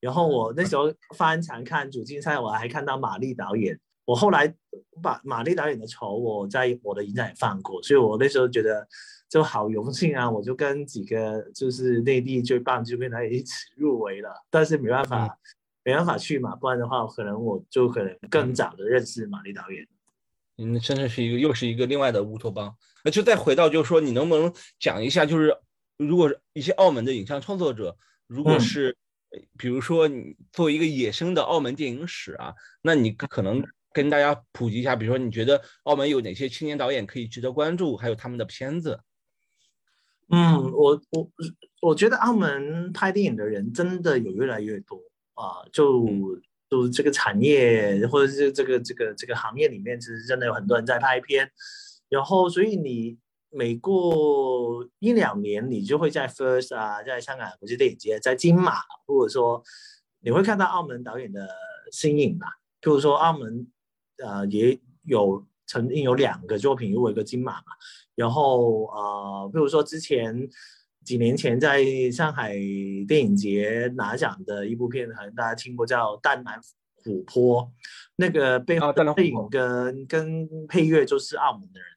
[0.00, 3.78] 然后我那时候翻墙看主竞赛，我还看到玛丽导演。
[4.04, 4.54] 我后来
[5.02, 8.86] 把玛丽导演的仇我在我的影展也放过，所以我那时候觉得
[9.30, 10.30] 就好荣幸啊！
[10.30, 15.38] 我就跟几个就是内地最棒纪录片导演一起入围了，但是没办法，
[15.84, 19.86] 没办法去嘛，不然的话，可能我就可能更早的认识玛丽导演。
[20.56, 22.74] 嗯，真的是一个又是一个另外的乌托邦。
[23.04, 25.54] 那就再回到，就是说，你能不能讲一下，就是
[25.98, 28.96] 如果是一些澳门的影像创作者，如果嗯是，
[29.30, 33.62] 呃比如说你作为一个野生的澳门电影史啊，那你可能
[33.92, 39.00] 跟大家普及一下，比如说你觉得澳门有哪些青年导演可以值得关注，还有他们的片子。
[40.30, 41.30] 嗯，我我
[41.82, 44.98] 我觉得澳门拍电影的人真的有越来越多
[45.34, 46.06] 啊，就
[46.70, 51.50] 就这个产业或者是这个这个这个行业里面，其实真的有很多人在拍片，
[52.08, 53.18] 然后所以你
[53.50, 59.62] 每过一两年，你就会在 First 啊，在香港国际电影节，在金马，或者说
[60.20, 61.48] 你会看到澳门导演的
[61.92, 62.46] 身影吧，
[62.80, 63.66] 譬如说澳门
[64.18, 67.66] 呃也有曾经有两个作品入围过金马嘛。
[68.14, 70.48] 然后呃，譬如说之前
[71.04, 72.54] 几年前在上海
[73.06, 76.58] 电影节拿奖的一部片，可能大家听过叫《淡蓝
[77.04, 77.62] 琥珀》，
[78.16, 81.88] 那个背后啊淡蓝琥摄影珀跟跟配乐就是澳门的人。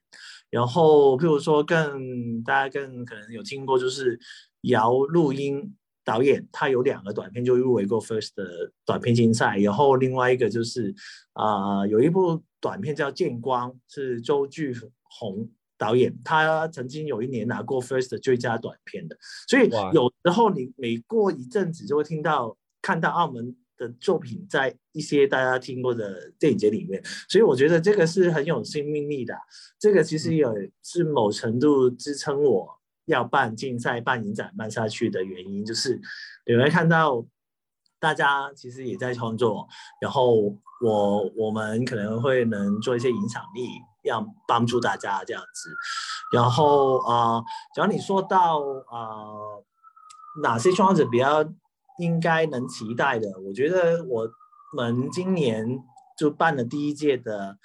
[0.50, 4.20] 然后譬如说更大家更可能有听过，就是
[4.62, 10.96] 姚录音导演，他有两个短片就入围过 First 的短片竞赛，然后另外一个就是
[11.34, 19.16] 啊、有一部短片叫《见光》，是周巨宏导演，他曾经有一年拿过 First 的最佳短片的，
[19.48, 27.00] 所以有时候你每过一阵子就会听到看到澳门的作品在一些大家听过的电影节里面，
[27.30, 29.36] 所以我觉得这个是很有生命力的，
[29.80, 30.46] 这个其实也
[30.82, 32.68] 是某程度支撑我
[33.06, 36.02] 要办竞赛、办影展、办下去的原因，就是
[36.48, 37.24] 你会看到
[38.00, 39.68] 大家其实也在创作，
[40.02, 43.68] 然后我我们可能会能做一些影响力，
[44.08, 45.70] 要帮助大家这样子。
[46.34, 47.44] 然后啊、呃，
[47.76, 49.64] 只要你说到啊、呃、
[50.42, 51.44] 哪些创作者比较
[52.00, 54.28] 应该能期待的，我觉得我
[54.76, 55.80] 们今年
[56.18, 57.58] 就办了第一届的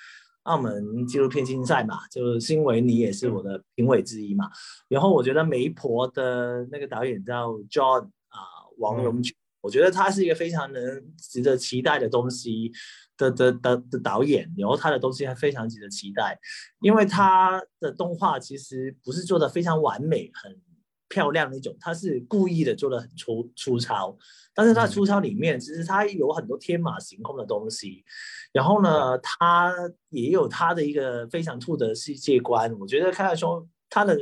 [0.44, 4.50] 澳门纪录片竞赛嘛，就是因为你也是我的评委之一嘛。
[4.88, 8.38] 然后我觉得媒婆的那个导演叫 John 啊、
[8.78, 9.34] 王荣军。
[9.62, 10.82] 我觉得他是一个非常能
[11.16, 12.72] 值得期待的东西
[13.16, 16.36] 的的的的导演，然后他的东西还非常值得期待，
[16.80, 20.60] 因为他的动画其实不是做的非常完美、很
[21.08, 24.18] 漂亮那种，他是故意的做的很粗粗糙，
[24.52, 28.04] 但是他粗糙里面其实他有很多天马行空的东西，
[28.52, 29.72] 然后呢，他
[30.08, 34.18] 也有他的一个非常酷的世界观，我觉得看来说他的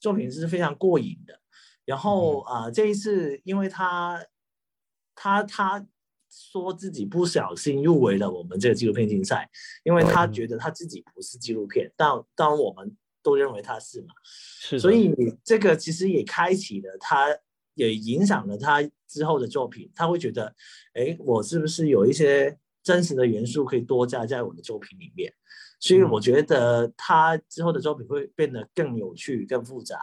[0.00, 1.40] 作品是非常过瘾的。
[1.86, 4.22] 然后啊、呃，这一次因为他。
[5.14, 5.86] 他他
[6.30, 9.48] 说自己不小心入围了我们这个纪录片竞赛，
[9.84, 17.28] 因为他觉得他自己不是纪录片，但当我们都认为他是嘛，是，所以这个其实也开启了他，
[17.74, 20.54] 也影响了他之后的作品，他会觉得，
[20.94, 25.32] 哎，我是不是有一些真实的元素可以多加在我的作品里面？
[25.78, 29.98] 所以我觉得他之后的作品会变得更有趣、更复杂。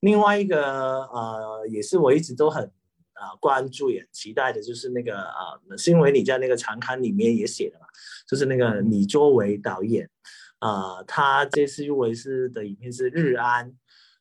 [0.00, 2.70] 另外一个呃，也是我一直都很
[3.14, 7.86] 啊关注也期待的，就是那个啊，是因为你在那个长刊里面也写了嘛，
[8.28, 10.08] 就是那个你作为导演，
[10.58, 13.70] 啊，他这次入围是的影片是《日安》，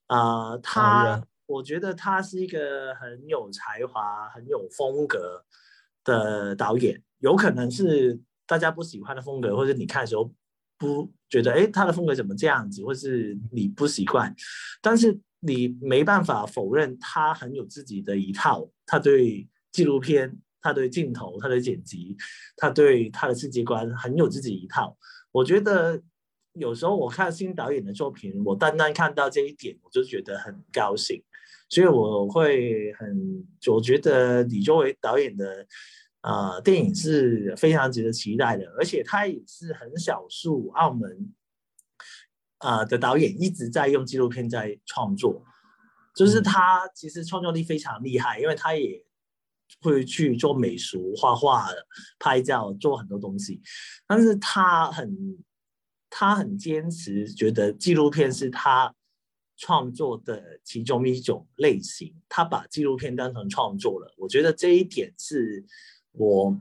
[0.08, 5.44] 啊，他我觉得他是一个很有才华、很有风格
[6.04, 10.34] 的导演，有可能是大家不喜欢的风格，或者你看的时候。
[10.76, 14.36] 不觉得哎，他的风格怎么这样子，或是你不习惯，
[14.82, 18.70] 但是你没办法否认他很有自己的一套。
[18.86, 22.16] 他对纪录片，他对镜头，他的剪辑，
[22.58, 24.98] 他对他的世界观很有自己一套。
[25.32, 26.02] 我觉得
[26.54, 31.24] 有时候我看新导演的作品，我单单看到这一点，我就觉得很高兴。
[31.70, 35.68] 所以我会很，我觉得你作为导演的。
[36.26, 41.34] 呃，电影是非常值得期待的，而且他也是很少数澳门，
[42.64, 45.44] 呃的导演一直在用纪录片在创作，
[46.16, 49.06] 就是他其实创作力非常厉害，因为他也
[49.82, 51.68] 会去做美术、画画、
[52.18, 53.62] 拍照，做很多东西，
[54.08, 55.38] 但是他很
[56.10, 58.96] 他很坚持，觉得纪录片是他
[59.58, 65.66] 创作的其中一种类型，他把纪录片当成创作了，我觉得这一点是。
[66.16, 66.56] 我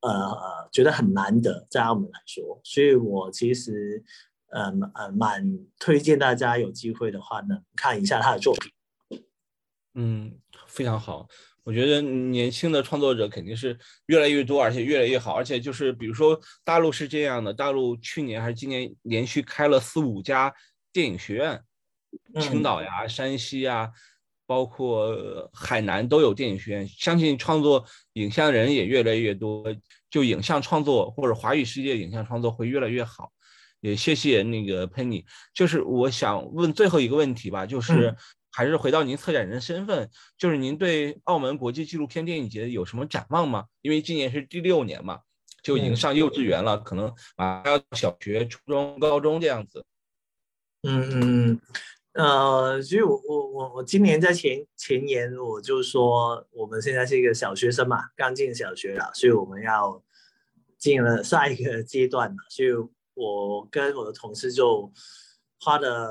[0.00, 4.02] 呃觉得很难得，在澳门来说，所以我其实
[4.50, 9.22] 呃呃蛮推荐大家有机会的话呢，看一下他的作品。
[9.94, 11.28] 嗯，非常好。
[11.62, 15.34] 我觉得年轻的创作者肯定是越来越多，而且越来越好。
[15.34, 20.52] 而且就是比如说大陆是这样的，大陆去年还是今年连续开了四五家
[20.92, 21.62] 电影学院，
[22.40, 23.90] 青岛呀、山西呀。
[24.46, 29.64] 包括海南都有电影学院，相信创作影像人也越来越多，
[30.10, 33.30] 就影像创作或者华语世界影像创作会越来越好。
[33.80, 35.24] 也谢谢那个 Penny，
[35.54, 38.14] 就是我想问最后一个问题吧，就是
[38.52, 43.64] 还是回到您策展人身份，就是您对澳门国际纪录片电影节有什么展望吗？
[43.82, 45.20] 因为今年是第六年嘛，
[45.62, 49.84] 就已经上幼稚园了，可能马上要小学、初中、高中这样子。
[50.82, 51.60] 嗯嗯嗯。
[52.12, 60.02] 呃，所以我我我我今年在前前年我就说，我们现在是一个小学生嘛，刚进小学了，所以我们要
[60.76, 62.70] 进了下一个阶段嘛，所以
[63.20, 64.90] 我跟我的同事就
[65.60, 66.08] 花了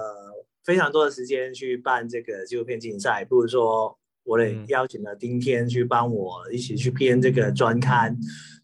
[0.64, 8.16] 非常多的时间去办这个纪录片竞赛，不如说我也邀请了丁天去帮我一起去编这个专刊，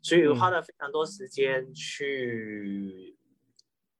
[0.01, 3.15] 所以花了非常多时间去。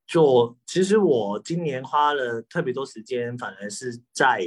[0.08, 4.40] 做其实我今年花了特别多时间，反而是在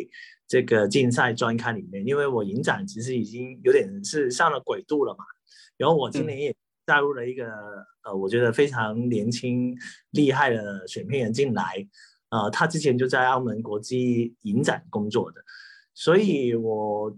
[0.48, 5.26] 这个竞赛专刊里面，因为我影展其实已经有点是上了轨道了嘛。
[5.76, 6.56] 然后我今年也
[6.90, 7.46] 加入了一个
[8.04, 9.78] 呃，我觉得非常年轻
[10.12, 11.88] 厉害的选片人进来，
[12.32, 15.40] 呃，他之前就在澳门国际影展工作的，
[15.94, 17.16] 所以我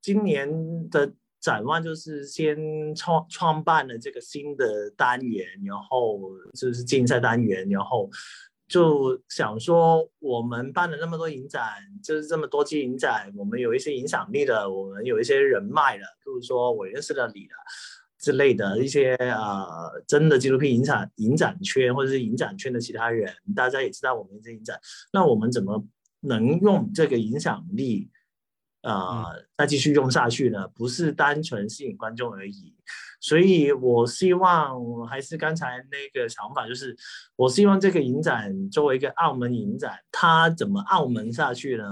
[0.00, 0.48] 今年
[0.88, 1.12] 的。
[1.42, 6.20] 展望就是先创创办了这个新的单元，然后
[6.52, 8.10] 就是竞赛单元，然后
[8.68, 11.64] 就想说我们办了那么多影展，
[12.04, 17.56] 就是这么多期影展，我们有一些影响力的，我们有一些人脉的，比如说我认识了你了
[18.20, 19.66] 之类的一些呃
[20.06, 24.78] 真的纪录片影展影展圈或者是影展圈的其他人，大家也知道我们这影展，
[25.12, 25.84] 那我们怎么
[26.20, 28.10] 能用这个影响力？
[28.82, 29.26] 呃，
[29.58, 32.74] 再继续用下去呢，不是单纯吸引观众而已，
[33.20, 36.96] 所以我希望还是刚才那个想法，就是
[37.36, 41.84] 我希望这个影展作为一个澳门影展，它怎么澳门下去呢？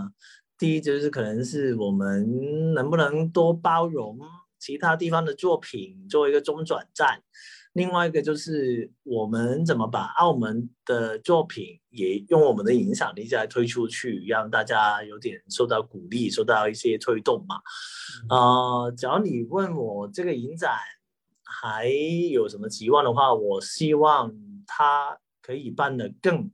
[0.56, 4.18] 第一就是可能是我们能不能多包容
[4.58, 7.22] 其他地方的作品，作为一个中转站。
[7.74, 17.60] 另外一个就是我们怎么把澳门的作品也用我们的影响力再推出去，让大家有点受到鼓励，受到一些推动嘛。
[18.30, 20.76] 呃，只要你问我这个影展
[21.44, 21.88] 还
[22.32, 24.34] 有什么期望的话，我希望
[24.66, 26.50] 它可以办得更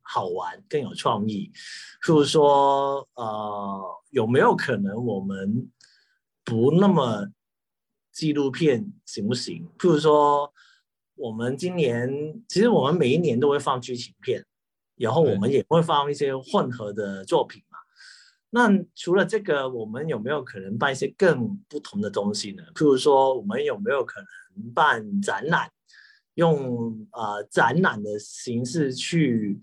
[0.00, 1.52] 好玩、更有创意。
[2.06, 5.70] 就是说，呃，有没有可能我们
[6.44, 7.28] 不那么？
[8.16, 9.68] 纪录片行不行？
[9.76, 10.54] 譬如说，
[11.16, 12.08] 我们今年
[12.46, 14.46] 其实我们每一年都会放剧情片，
[14.94, 17.78] 然后我们也会放一些混合的作品嘛。
[18.50, 22.62] 那除了这个，我们有没有可能办一些更不同的东西呢？
[22.72, 25.68] 譬如说，我们有没有可能办展览，
[26.34, 29.60] 用呃展览的形式去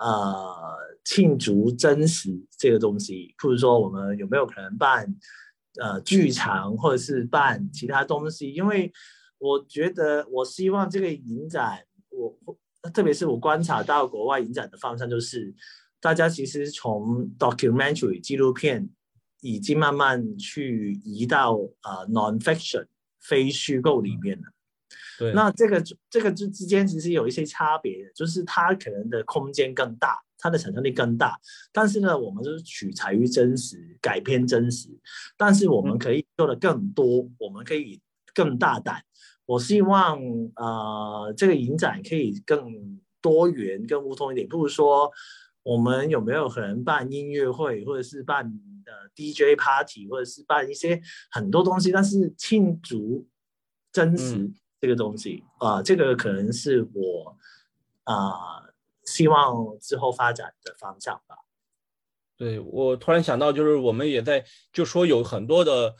[0.00, 0.52] 呃
[1.04, 3.32] 庆祝真实这个东西？
[3.38, 5.14] 譬如说，我们有没有可能办
[5.80, 8.52] 呃剧场，或者是办其他东西？
[8.52, 8.92] 因为
[9.38, 12.36] 我觉得，我希望这个影展，我
[12.92, 15.54] 特别是我观察到国外影展的方向，就是
[16.00, 18.88] 大家其实从 documentary 纪录片
[19.40, 22.86] 已经慢慢去移到呃 nonfiction
[23.20, 24.44] 非虚构里面了。
[25.18, 31.38] 对，那这个这个之之间其实有一些差别，就是它可能的空间更大，它的想象力更大。
[31.72, 34.88] 但是呢，我们是取材于真实，改编真实，
[35.36, 38.00] 但是我们可以做的更多，我们可以
[38.34, 39.02] 更大胆。
[39.44, 40.18] 我希望
[40.56, 44.46] 呃这个影展可以更多元、更互通一点。
[44.48, 45.10] 不如说，
[45.62, 48.44] 我们有没有可能办音乐会，或者是办
[48.86, 51.00] 呃 DJ party，或者是办一些
[51.30, 53.26] 很多东西，但是庆祝
[53.92, 54.50] 真实
[54.82, 57.34] 这个东西啊，这个可能是我
[58.04, 58.68] 啊
[59.06, 61.36] 希望之后发展的方向吧。
[62.36, 65.94] 对我突然想到，就是我们也在就说有很多的。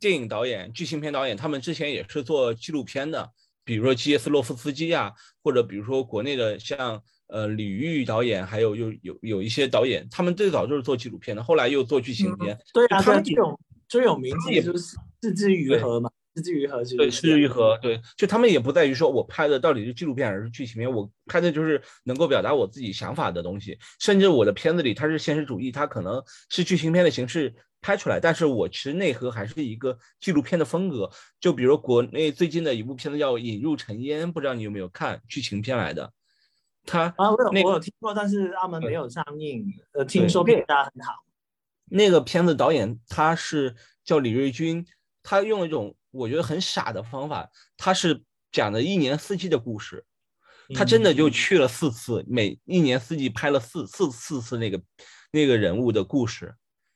[0.00, 3.32] 电影导演、剧情片导演，他们之前也是做纪录片的，
[3.64, 5.12] 比如说基耶斯洛夫斯基啊，
[5.42, 12.56] 或者比如说国内的像呃李玉导演，还有又有有一些导演，他们最早就是做纪录片的，后来又做剧情片。
[12.72, 16.08] 对啊，他们最有最有名气就是自之于和嘛，
[16.40, 16.96] 自之于和是。
[16.96, 27.54] 对，之于和，对，就他们也不在于说我拍的到底是纪录片还是剧情片，我拍的就是能够表达我自己想法的东西，甚至我的片子里它是现实主义，它可能是剧情片的形式。
[27.80, 31.08] 拍出来，但是我其实内核还是一个纪录片的风格。
[31.38, 35.22] 就比如国内最近的一部片子叫《引入尘烟》，不知道你有没有看？
[35.28, 36.12] 剧情片来的。
[36.84, 39.64] 他啊，我有我有听过，但是他们没有上映。
[39.92, 41.12] 呃，听说评价很好。
[41.84, 44.84] 那个片子导演他是叫李瑞军，
[45.28, 50.06] 他用一种我觉得很傻的方法，他是讲的一年四季的故事。
[50.74, 54.80] 他真的就去了四次，每一年四季拍了四四四次那个
[55.30, 56.54] 那个人物的故事。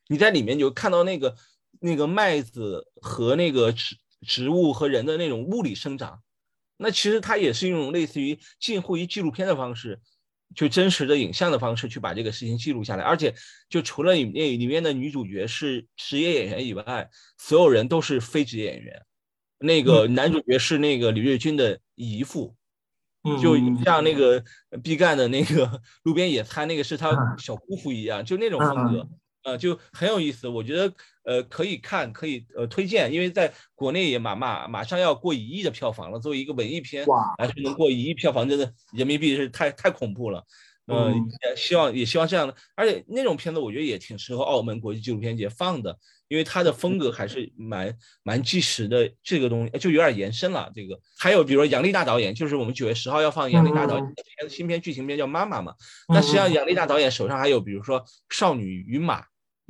[0.09, 1.37] 你在里面就看到那个
[1.78, 6.22] 那个麦子和那个植植物和人的那种物理生长，
[6.78, 10.01] 那其实它也是一种类似于近乎于纪录片的方式，
[10.55, 13.05] 就真实的影像的方式去把这个事情记录下来。
[13.05, 13.35] 而且
[13.69, 19.03] 就除了里面里面的女主角是职业演员以外，所有人都是非职业演员。
[19.59, 22.57] 那个男主角是那个李瑞军的姨父，
[23.41, 24.43] 就像那个
[24.83, 29.09] 毕赣的那个 路边野餐那个是他小姑父一样，就那种风格。
[29.45, 30.93] 呃，就很有意思，我觉得
[31.24, 36.18] 呃可以看，可以呃推荐，因为在国内也马马马上要过一亿的票房了。
[36.18, 40.45] 作为一个文艺片，哇，还是能过一亿票房，真的人民币是太太恐怖了。
[40.86, 41.14] 嗯，
[41.45, 49.09] 也希望也希望这样的，而且那种片子我觉得也挺适合澳门国际纪录片节放的，因为它的风格还是蛮蛮纪实的。
[49.22, 50.70] 这个东西就有点延伸了。
[50.74, 55.72] 这个还有比如说杨丽大导演，就是我们九月十号要放杨丽大导演的新片剧情片叫《妈妈》嘛。
[56.09, 59.20] 那实际上杨丽大导演手上还有比如说《少女与马》。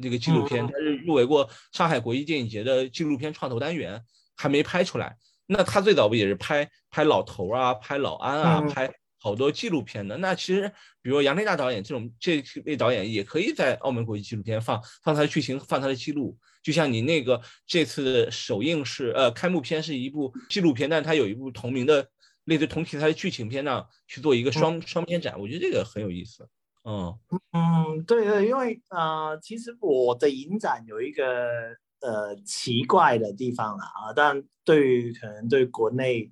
[0.03, 4.03] 这个纪录片，它是入围过上海国际电影节的纪录片创投单元，
[4.37, 5.17] 还没拍出来。
[5.47, 10.17] 那他最早不也是拍拍老头啊，拍老安啊，拍好多纪录片的。
[10.17, 10.69] 那其实，
[11.03, 16.39] 比如杨丽娜导演这种这位导演，也可以在澳门国际纪录片放放他的剧情，放他的记录。
[16.63, 22.09] 就像你那个这次首映是呃开幕片是一部纪录片，但是他有一部同名的
[22.45, 26.49] 类似同题材的剧情片呢，去做一个双双片展，我觉得这个很有意思。
[26.85, 27.19] 嗯。
[27.53, 36.31] 嗯，对对，因为呃，其实我的影展有一个呃奇怪的地方了啊，但对于可能对国内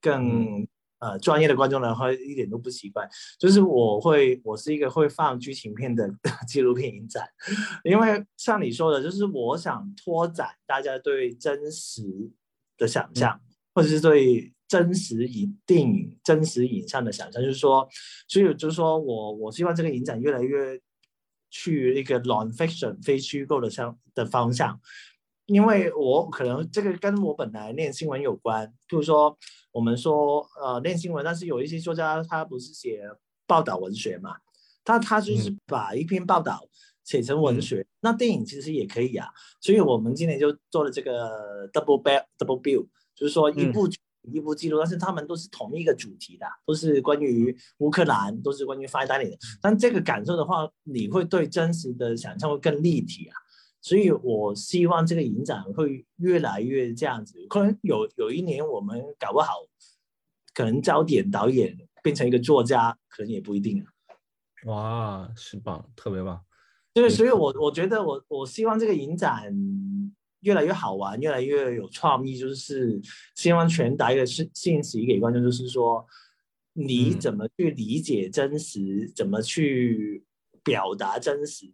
[0.00, 0.66] 更
[0.98, 3.08] 呃专业的观众来说一点都不奇怪，
[3.38, 6.08] 就是我会我是一个会放剧情片的
[6.48, 7.28] 纪录片影展，
[7.84, 12.02] 因为像你说的，就是我想拓展大家对真实
[12.76, 13.40] 的想象，
[13.74, 14.52] 或者是对。
[14.68, 17.88] 真实影电影、真实影像的想象，就是说，
[18.26, 20.80] 所以就是说我我希望这个影展越来越
[21.50, 24.80] 去一个 non-fiction 非虚构的向的方向，
[25.46, 29.38] 因为我可能这个跟我本来念新闻有关，就是说
[29.70, 33.02] 我们说呃念新闻，但是有一些作家他不是写
[33.46, 34.36] 报道文学嘛，
[34.82, 36.68] 他他就是把一篇报道
[37.04, 39.28] 写成文学，那电影其实也可以啊，
[39.60, 43.88] 所以我们今年就做了这个 double bill double bill，就是说一部。
[44.32, 49.38] 一部记录，但是他们都是同一个主题的，都是关于乌克兰，都是关于 Fine Dining 的。
[49.60, 53.34] 但这个感受的话，你会对真实的想象会更立体啊。
[53.80, 57.38] 所以我希望这个影展会越来越这样子。
[57.48, 59.54] 可能有有一年我们搞不好，
[60.54, 63.86] 可能焦点导演变成一个作家，可能也不一定啊。
[64.64, 66.42] 哇，是棒，特别棒。
[66.92, 69.54] 对，所以我我觉得我我希望这个影展
[70.40, 73.00] 越来越好玩，越来越有创意，就是
[73.34, 76.06] 希望传达一个信信息给观众，就是说
[76.74, 80.24] 你怎么去理解真实，怎么去
[80.62, 81.66] 表达真实，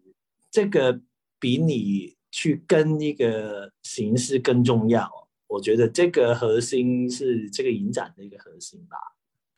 [0.50, 1.00] 这个
[1.38, 5.10] 比你去跟一个形式更重要。
[5.48, 8.96] 我觉得这个核心是这个影展的一个核心吧。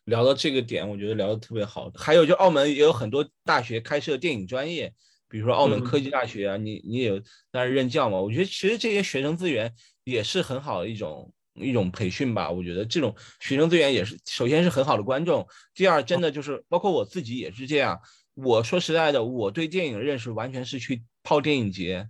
[0.06, 1.90] 聊到这个点，我觉得聊得特别好。
[1.94, 4.92] 还有就澳门也有很多大学开设电影专业。
[5.34, 7.20] 比如说澳门科技大学啊，你你也
[7.50, 8.20] 在任教嘛？
[8.20, 9.74] 我觉得其实这些学生资源
[10.04, 12.48] 也是很好的一种一种培训吧。
[12.48, 17.98] 我觉得这种学生资源也是，首先是很好的观众，第二真的就是包括我自己也是这样。
[18.34, 22.08] 我说实在的，我对电影的认识完全是去泡电影节，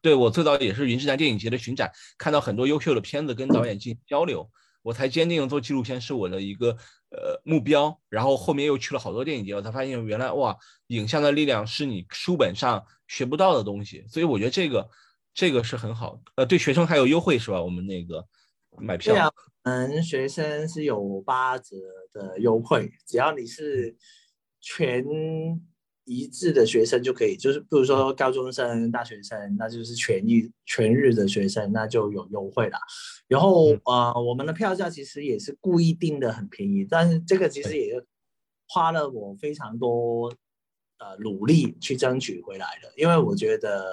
[0.00, 4.50] 对我最早也是云之南电影节的巡展，看到很多优秀的片子，跟导演进行交流。
[4.82, 6.76] 我才坚定做纪录片是我的一个
[7.10, 10.56] 呃目标，然后后面又去了好多电影节，我才发现原来哇，
[10.88, 14.88] 影像的力量是你书本上学不到的东西，所以我觉得这个
[15.32, 17.62] 这个是很好，呃，对学生还有优惠是吧？
[17.62, 18.26] 我们那个
[18.78, 19.30] 买票，对啊，
[19.62, 21.76] 嗯，学生是有八折
[22.12, 23.96] 的优惠，只要你是
[24.60, 25.04] 全。
[26.04, 32.78] 一致的学生就可以，就是比如说高中生、大学生，那就是全日全日的学生，那就有优惠啦。
[33.28, 38.02] 然后呃，我们的票价其实也是故意定的很便宜，但是这个其实也
[38.68, 40.28] 花了我非常多
[40.98, 42.92] 呃努力去争取回来的。
[42.96, 43.86] 因为我觉得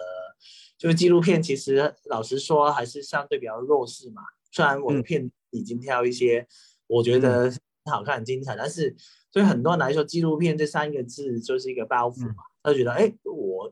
[0.77, 4.21] 就是纪录片，其实老实说还是相对比较弱势嘛。
[4.51, 6.47] 虽然我的片已经挑一些
[6.87, 7.53] 我觉得
[7.85, 8.95] 好看、精彩，但是。
[9.31, 12.33] 所以很多人来说，纪录片这三个字就是一个包袱嘛。
[12.63, 13.71] 他就觉得，哎，我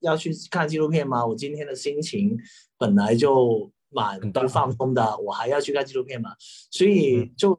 [0.00, 1.24] 要去看纪录片吗？
[1.24, 2.38] 我今天的心情
[2.76, 6.32] 本来就蛮不放松的，我还要去看纪录片嘛？
[6.70, 7.56] 所以就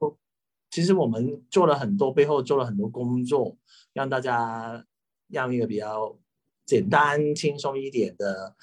[0.70, 3.58] 其实我们做了很多，背后做了很多工作，
[3.94, 4.86] 让大家
[5.28, 6.20] 让一个比较
[6.68, 8.56] 简单、轻松一点的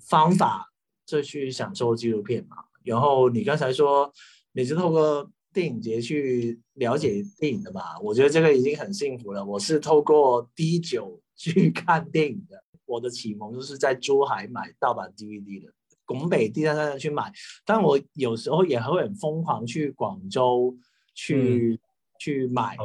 [0.00, 0.72] 方法，
[1.04, 2.56] 就去享受纪录片嘛。
[2.84, 4.10] 然后你刚才说，
[4.52, 5.30] 你是透过。
[5.52, 9.44] 电影节去了解电影的吧，我觉得这个已经很幸福了。
[9.44, 15.72] 我是透过 D 九 去看电影的，我的启蒙就是在珠海买盗版 DVD 的，
[16.04, 17.32] 拱北第三站去买。
[17.64, 20.76] 但我有时候也会很疯狂去广州
[21.14, 21.80] 去
[22.18, 22.76] 去买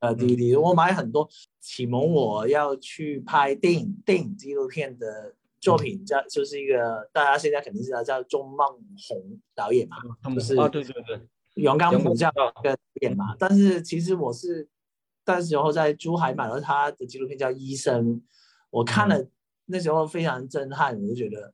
[0.00, 1.28] 呃 DVD，我买很多。
[1.60, 8.58] 启蒙我要去拍电影电影纪录片的作品，叫就是一个大家现在肯定知道叫钟孟
[9.08, 9.96] 宏导演嘛，
[10.32, 11.20] 就是啊对对对。
[11.56, 12.32] 袁刚普这样
[12.62, 14.68] 个演嘛，但是其实我是
[15.26, 18.16] 那时候在珠海买了他的纪录片叫《医生》，
[18.70, 19.26] 我看了
[19.66, 21.52] 那时候非常震撼，我就觉得，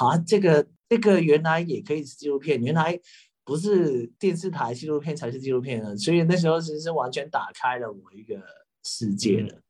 [0.00, 2.98] 啊，这个这个原来也可以是纪录片，原来
[3.44, 8.40] 不是电视台纪录片才是纪录片呢，所以那时候其实是完全打开了我一个
[8.84, 9.60] 世界的，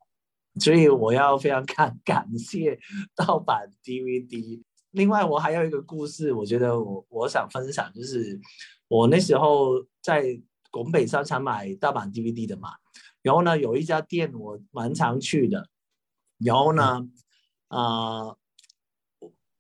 [0.60, 2.78] 所以我要非常感 感谢
[3.14, 4.62] 盗版 DVD。
[4.92, 8.38] 另外，我还有一个故事，我觉得我我想分享，就是
[8.92, 10.38] 我那时候在
[10.70, 12.74] 拱北商场买盗版 DVD 的嘛，
[13.22, 15.66] 然后呢，有一家店我蛮常去的，
[16.36, 17.08] 然后呢，
[17.68, 18.36] 啊，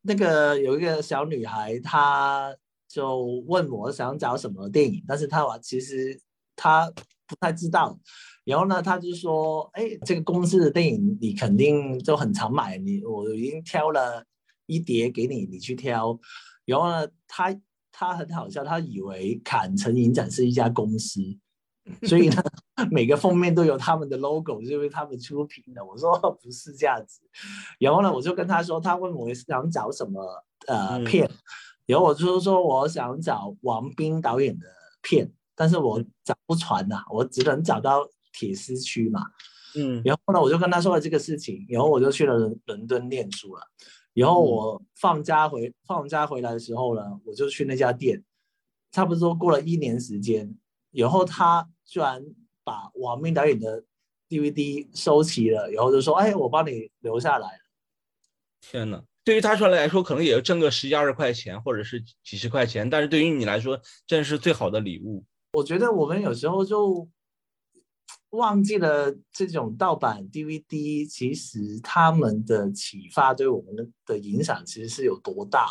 [0.02, 2.54] 那个有一个小女孩，她
[2.86, 6.20] 就问我想找什么电影，但是她我其实
[6.54, 6.90] 她
[7.26, 7.98] 不太知道，
[8.44, 14.26] 然后呢，她就说，哎，这个公司的电影你肯定就很常买，你我已经挑了。
[14.66, 16.18] 一叠给你，你去挑。
[16.64, 17.54] 然后呢，他
[17.92, 21.20] 他很好笑，他以为坎城影展是一家公司，
[22.04, 22.42] 所以呢，
[22.90, 25.84] 每个封面都有他们的 logo，就是他们出品的。
[25.84, 27.20] 我说不是这样子。
[27.78, 30.22] 然后呢，我就跟他说，他问我想找什么
[30.66, 31.30] 呃片，
[31.86, 34.66] 然后我就说我想找王斌导演的
[35.02, 39.20] 片，但是我找不传呐，我只能找到铁丝区嘛。
[39.76, 40.00] 嗯。
[40.04, 43.62] 然后呢，我就跟他说了这个事情，然后我就去了伦敦念书了。
[44.14, 48.22] 然后我放假回放假回来的时候呢，我就去那家店，
[48.90, 50.54] 差不多过了一年时间，
[50.90, 52.24] 然后他居然
[52.62, 53.84] 把王明导演的
[54.28, 57.58] DVD 收齐了，然后就说：“哎，我帮你留下来了。”
[58.60, 59.02] 天哪！
[59.24, 65.24] 对于他出来来说，可能也就挣个十几二十块钱，或者是几十块钱，但是对于你来说，真是最好的礼物。
[65.54, 67.08] 我觉得我们有时候就。
[68.32, 75.66] 忘记了这种盗版 DVD，其实他们的启发对我们的影响其实是有多大？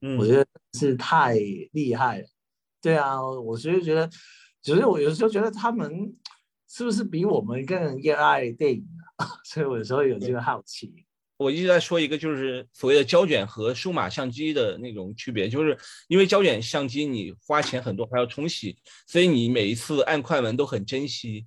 [0.00, 1.34] 嗯，我觉得是太
[1.72, 2.28] 厉害了。
[2.80, 4.08] 对啊，我所以觉得，
[4.62, 6.14] 只是我有时候觉得他们
[6.68, 8.86] 是不是比我们更热爱电影
[9.16, 9.26] 啊？
[9.44, 10.92] 所以我有时候有这个好奇。
[11.38, 15.76] 我一直在说一个，就是所谓的胶卷和数码相机的那种区别，就是
[16.08, 21.44] 因为胶卷相机你花钱很多，还要冲洗，所以你每一次按快门都很珍惜。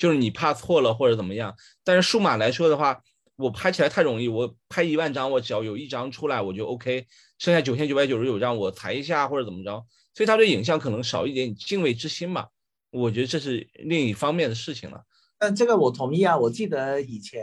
[0.00, 1.54] 就是你怕错了或者怎么样，
[1.84, 2.98] 但是数码来说的话，
[3.36, 7.06] 我拍起来太容易，我拍一万张，我只要有一张出来我就 OK，
[7.38, 12.48] 剩下九千九百九十九张我裁一下或者怎么着，所以他对影像可能少一点敬畏之心吧。
[12.90, 15.02] 我觉得这是另一方面的事情了。
[15.38, 16.36] 但这个我同意啊！
[16.36, 17.40] 我记得以前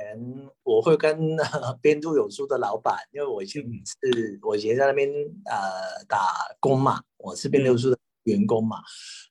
[0.63, 1.35] 我会跟
[1.81, 5.09] 编读有书的老板，因为我以前是我以前在那边
[5.45, 7.97] 呃打工嘛，我是编读有书的
[8.27, 8.77] 员工嘛，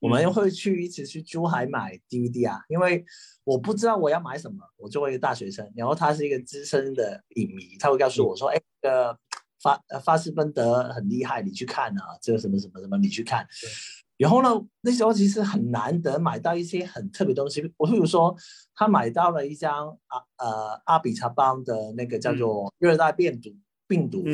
[0.00, 3.04] 我们会去一起去珠海买 DVD 啊，因为
[3.44, 4.56] 我不知道我要买什么。
[4.76, 9.18] 我作为一个大学生，然后他是一个资深的影迷，他会告诉我说：“哎，这个
[9.62, 13.46] 发发斯奔德很厉害，你去看啊，这个什么什么什么，你去看。”
[14.16, 14.48] 然后呢，
[14.80, 17.70] 那时候其实很难得买到一些很特别东西。
[17.76, 18.34] 我比如说，
[18.74, 23.54] 他买到了一张啊呃阿比查邦的那个叫做热带病毒
[23.86, 24.24] 病毒，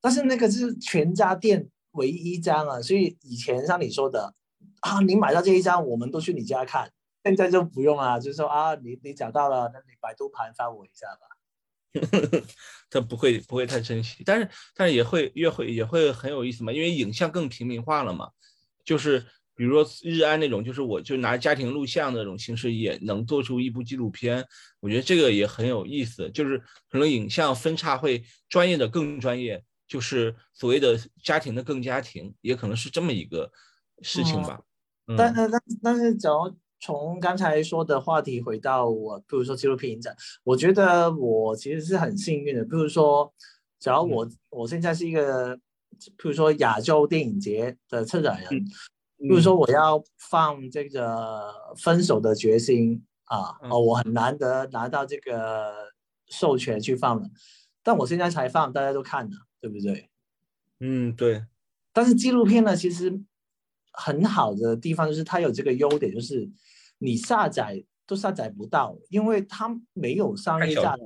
[0.00, 2.80] 但是那个是全家店唯一一张啊。
[2.82, 4.34] 所以以前像你说的
[4.80, 6.90] 啊，你买到这一张，我们都去你家看。
[7.24, 11.28] 现在就不用了，就是说啊，你你找到了，那你百度盘发我一下吧。
[12.90, 18.30] 他不会不会太珍惜，但是但是也会越会也会很有意思嘛，因为影像更平民化了嘛。
[18.84, 19.20] 就是
[19.54, 24.44] 比如说日安那种，就是我就拿家庭录像那种形式也能做出一部纪录片，
[24.80, 26.28] 我觉得这个也很有意思。
[26.30, 26.58] 就是
[26.88, 29.62] 可能影像分叉会专业的更专业，
[29.92, 33.52] 就是所谓的家庭的更家庭，也可能是这么一个
[34.00, 34.58] 事情吧。
[35.18, 36.50] 但但但但是，只要
[36.80, 42.64] 从刚才说的话题回到我，比如说纪录片影展，我觉得我其实是很幸运的。
[42.64, 43.30] 比如说，
[43.78, 45.58] 只要我我现在是一个。
[46.16, 48.48] 比如说亚洲电影节的策展人，
[49.18, 53.00] 比如说我要放这个《分手的决心》
[53.36, 55.92] 啊，哦，我很难得拿到这个
[56.26, 57.28] 授权去放了，
[57.84, 60.10] 但我现在才放，大家都看了，对不对？
[60.80, 61.46] 嗯，对。
[61.94, 63.18] 但是纪录片呢，其实
[63.92, 66.46] 很好的地方就是它有这个优点，就是
[66.98, 71.02] 你下载都下载不到，因为它没有商业价值，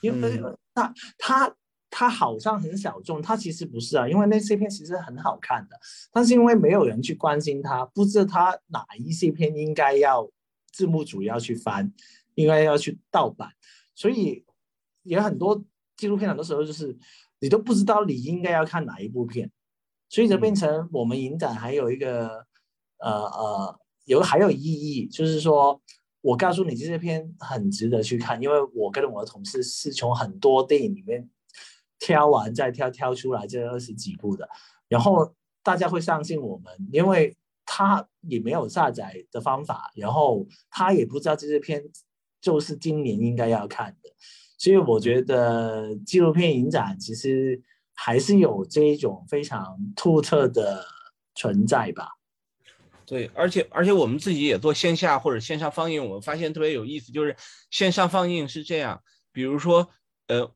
[0.00, 0.40] 因为
[0.72, 1.56] 它它。
[1.94, 5.78] 它好像很小众，它其实不是啊，因为那些片其实很好看的，
[6.10, 10.26] 但是因为没有人去关心它，不知道它哪一些片应该要
[10.72, 11.92] 字幕组要去翻，
[12.34, 13.50] 应该要去盗版，
[13.94, 14.42] 所以
[15.02, 15.62] 也很多
[15.94, 16.96] 纪录片很多时候就是
[17.42, 19.50] 你都不知道你应该要看哪一部片，
[20.08, 22.46] 所以就变成我们影展还有一个
[23.00, 25.78] 呃呃有还有意义，就是说
[26.22, 31.28] 我告诉你这些片很值得去看，因为我跟我的同事是从很多电影里面。
[32.04, 34.48] 挑完再挑，挑出来这二十几部的，
[34.88, 35.32] 然后
[35.62, 41.80] 大家会相信我们，因为他也没有下载的方法，然后他也不知道这些片
[42.40, 44.10] 就是今年应该要看的，
[44.62, 47.60] 所以我觉得纪录片影展其实
[47.94, 50.86] 还是有这一种非常独特的
[51.34, 52.10] 存在吧。
[53.04, 57.34] 对，而且而且我们自己也做线下或者线上放映，我们发现特别有意思，就是
[57.72, 59.02] 线上放映是这样，
[59.32, 59.90] 比如说
[60.28, 60.54] 呃，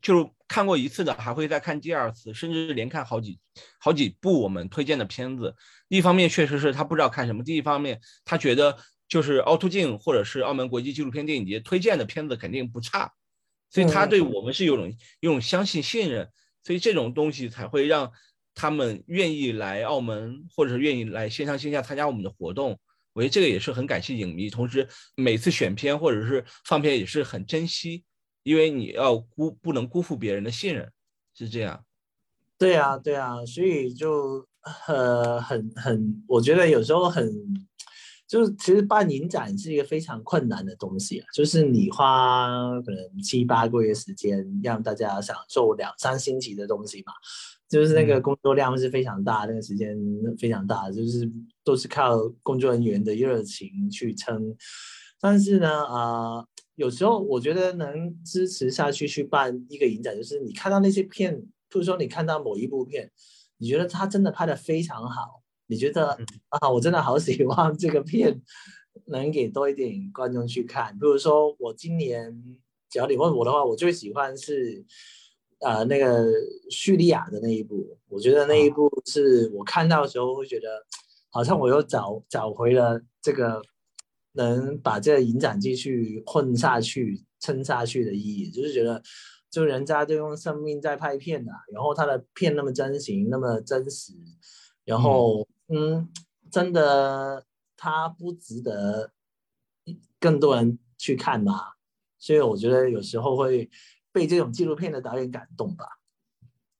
[0.00, 0.32] 就。
[0.46, 3.40] 看过一次的还会再看第二次，甚至连看好几
[3.78, 5.56] 好几部我们推荐的片子。
[5.88, 8.76] 一方面确实是他不知道看什么，第一方面他觉得
[9.08, 13.10] 就是凹凸镜或者是澳门国际纪录片电影节推荐的片子肯定不差，
[13.74, 16.30] 所以他对我们是有种有种相信信任，
[16.62, 18.12] 所以这种东西才会让
[18.54, 22.78] 他们愿意来澳门，或者是愿意来线上线下参加我们的活动。
[23.14, 24.86] 我觉得这个也是很感谢影迷，同时
[25.16, 28.04] 每次选片或者是放片也是很珍惜。
[28.44, 30.92] 因为你要辜不能辜负别人的信任，
[31.34, 31.84] 是这样。
[32.56, 34.46] 对啊，对啊，所以就
[34.86, 37.26] 呃很很，我觉得有时候很，
[38.26, 42.48] 就是其实办影展是一个非常困难的东西啊，就是你花
[42.82, 47.12] 可能七八个月时间让大家享受两三星期的东西嘛，
[47.68, 49.96] 就是那个工作量是非常大，那个时间
[50.38, 51.30] 非常大，就是
[51.62, 54.56] 都是靠工作人员的热情去撑。
[55.20, 56.46] 但是呢，呃。
[56.76, 63.08] 有时候我觉得能支持下去去办一个影展，就是你看到那些片，比如说你看到某一部片，
[63.58, 66.18] 你觉得他真的拍的非常好，你觉得
[66.48, 68.40] 啊，我真的好喜欢 这个片，
[69.06, 70.92] 能给多一点观众去看。
[70.94, 72.32] 比如说我今年，
[72.90, 74.84] 只要你问我的话，我最喜欢是
[75.60, 76.26] 呃那个
[76.70, 80.84] 叙利亚的那一部，我觉得那一部是我看到的时候会觉得，
[81.30, 83.62] 好像我又找找回了这个。
[84.36, 89.00] 能把这个影展继续混下去、撑下去的意义，就是觉得，
[89.48, 94.12] 就人家就用生命在拍片的，然后他的片那么真情、那么真实，
[94.84, 96.08] 然后嗯，
[96.50, 97.46] 真的
[97.76, 99.12] 他不值得
[100.20, 101.76] 更多人去看吧？
[102.18, 103.70] 所以我觉得有时候会
[104.12, 105.86] 被这种纪录片的导演感动吧。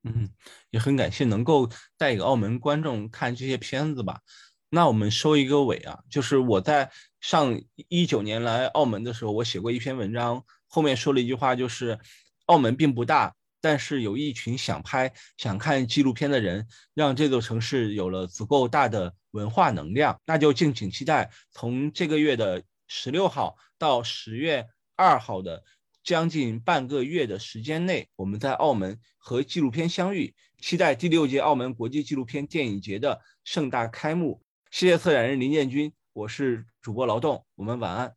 [0.02, 0.30] 嗯，
[0.70, 4.20] 也很感谢能够带给澳门观众看这些片子吧。
[4.68, 6.90] 那我们收一个尾啊，就是我在
[7.20, 11.98] 上一九年来澳门的时候，我写过一篇文章，后面说了一句话，就是
[12.46, 20.20] 澳门并不大，但是有一群想拍、想看纪录片的人，让这座城市有了足够大的文化能量。
[20.26, 24.66] 那就敬请期待，从这个月的十六号到十月
[24.96, 25.64] 二号的
[26.02, 30.34] 将近半个月的时间内，我们在澳门和纪录片相遇。
[30.58, 34.42] 期待第六届澳门国际纪录片电影节的盛大开幕。
[34.70, 38.14] 谢谢策展人林建军，我是主播劳动，我们晚安，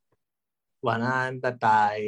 [0.81, 2.01] 晚安，拜拜。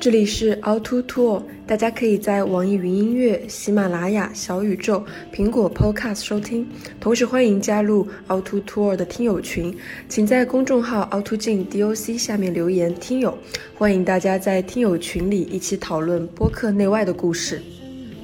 [0.00, 6.66] 这里是凹凸兔大家可以在网易云音乐、喜马拉雅、小宇宙、苹果 Podcast 收听，
[6.98, 9.76] 同时欢迎加入凹凸兔的听友群，
[10.08, 13.36] 请在公众号凹凸镜 DOC 下面留言“听友”，
[13.76, 17.60] 欢迎大家在听友群里一起讨论播客内外的故事。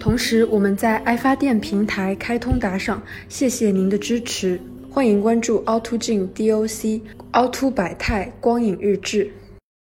[0.00, 4.58] 同时，我们在爱发电平台开通打赏，谢谢您的支持。
[4.90, 9.30] 欢迎关注凹凸镜 DOC、凹凸百态光影日志。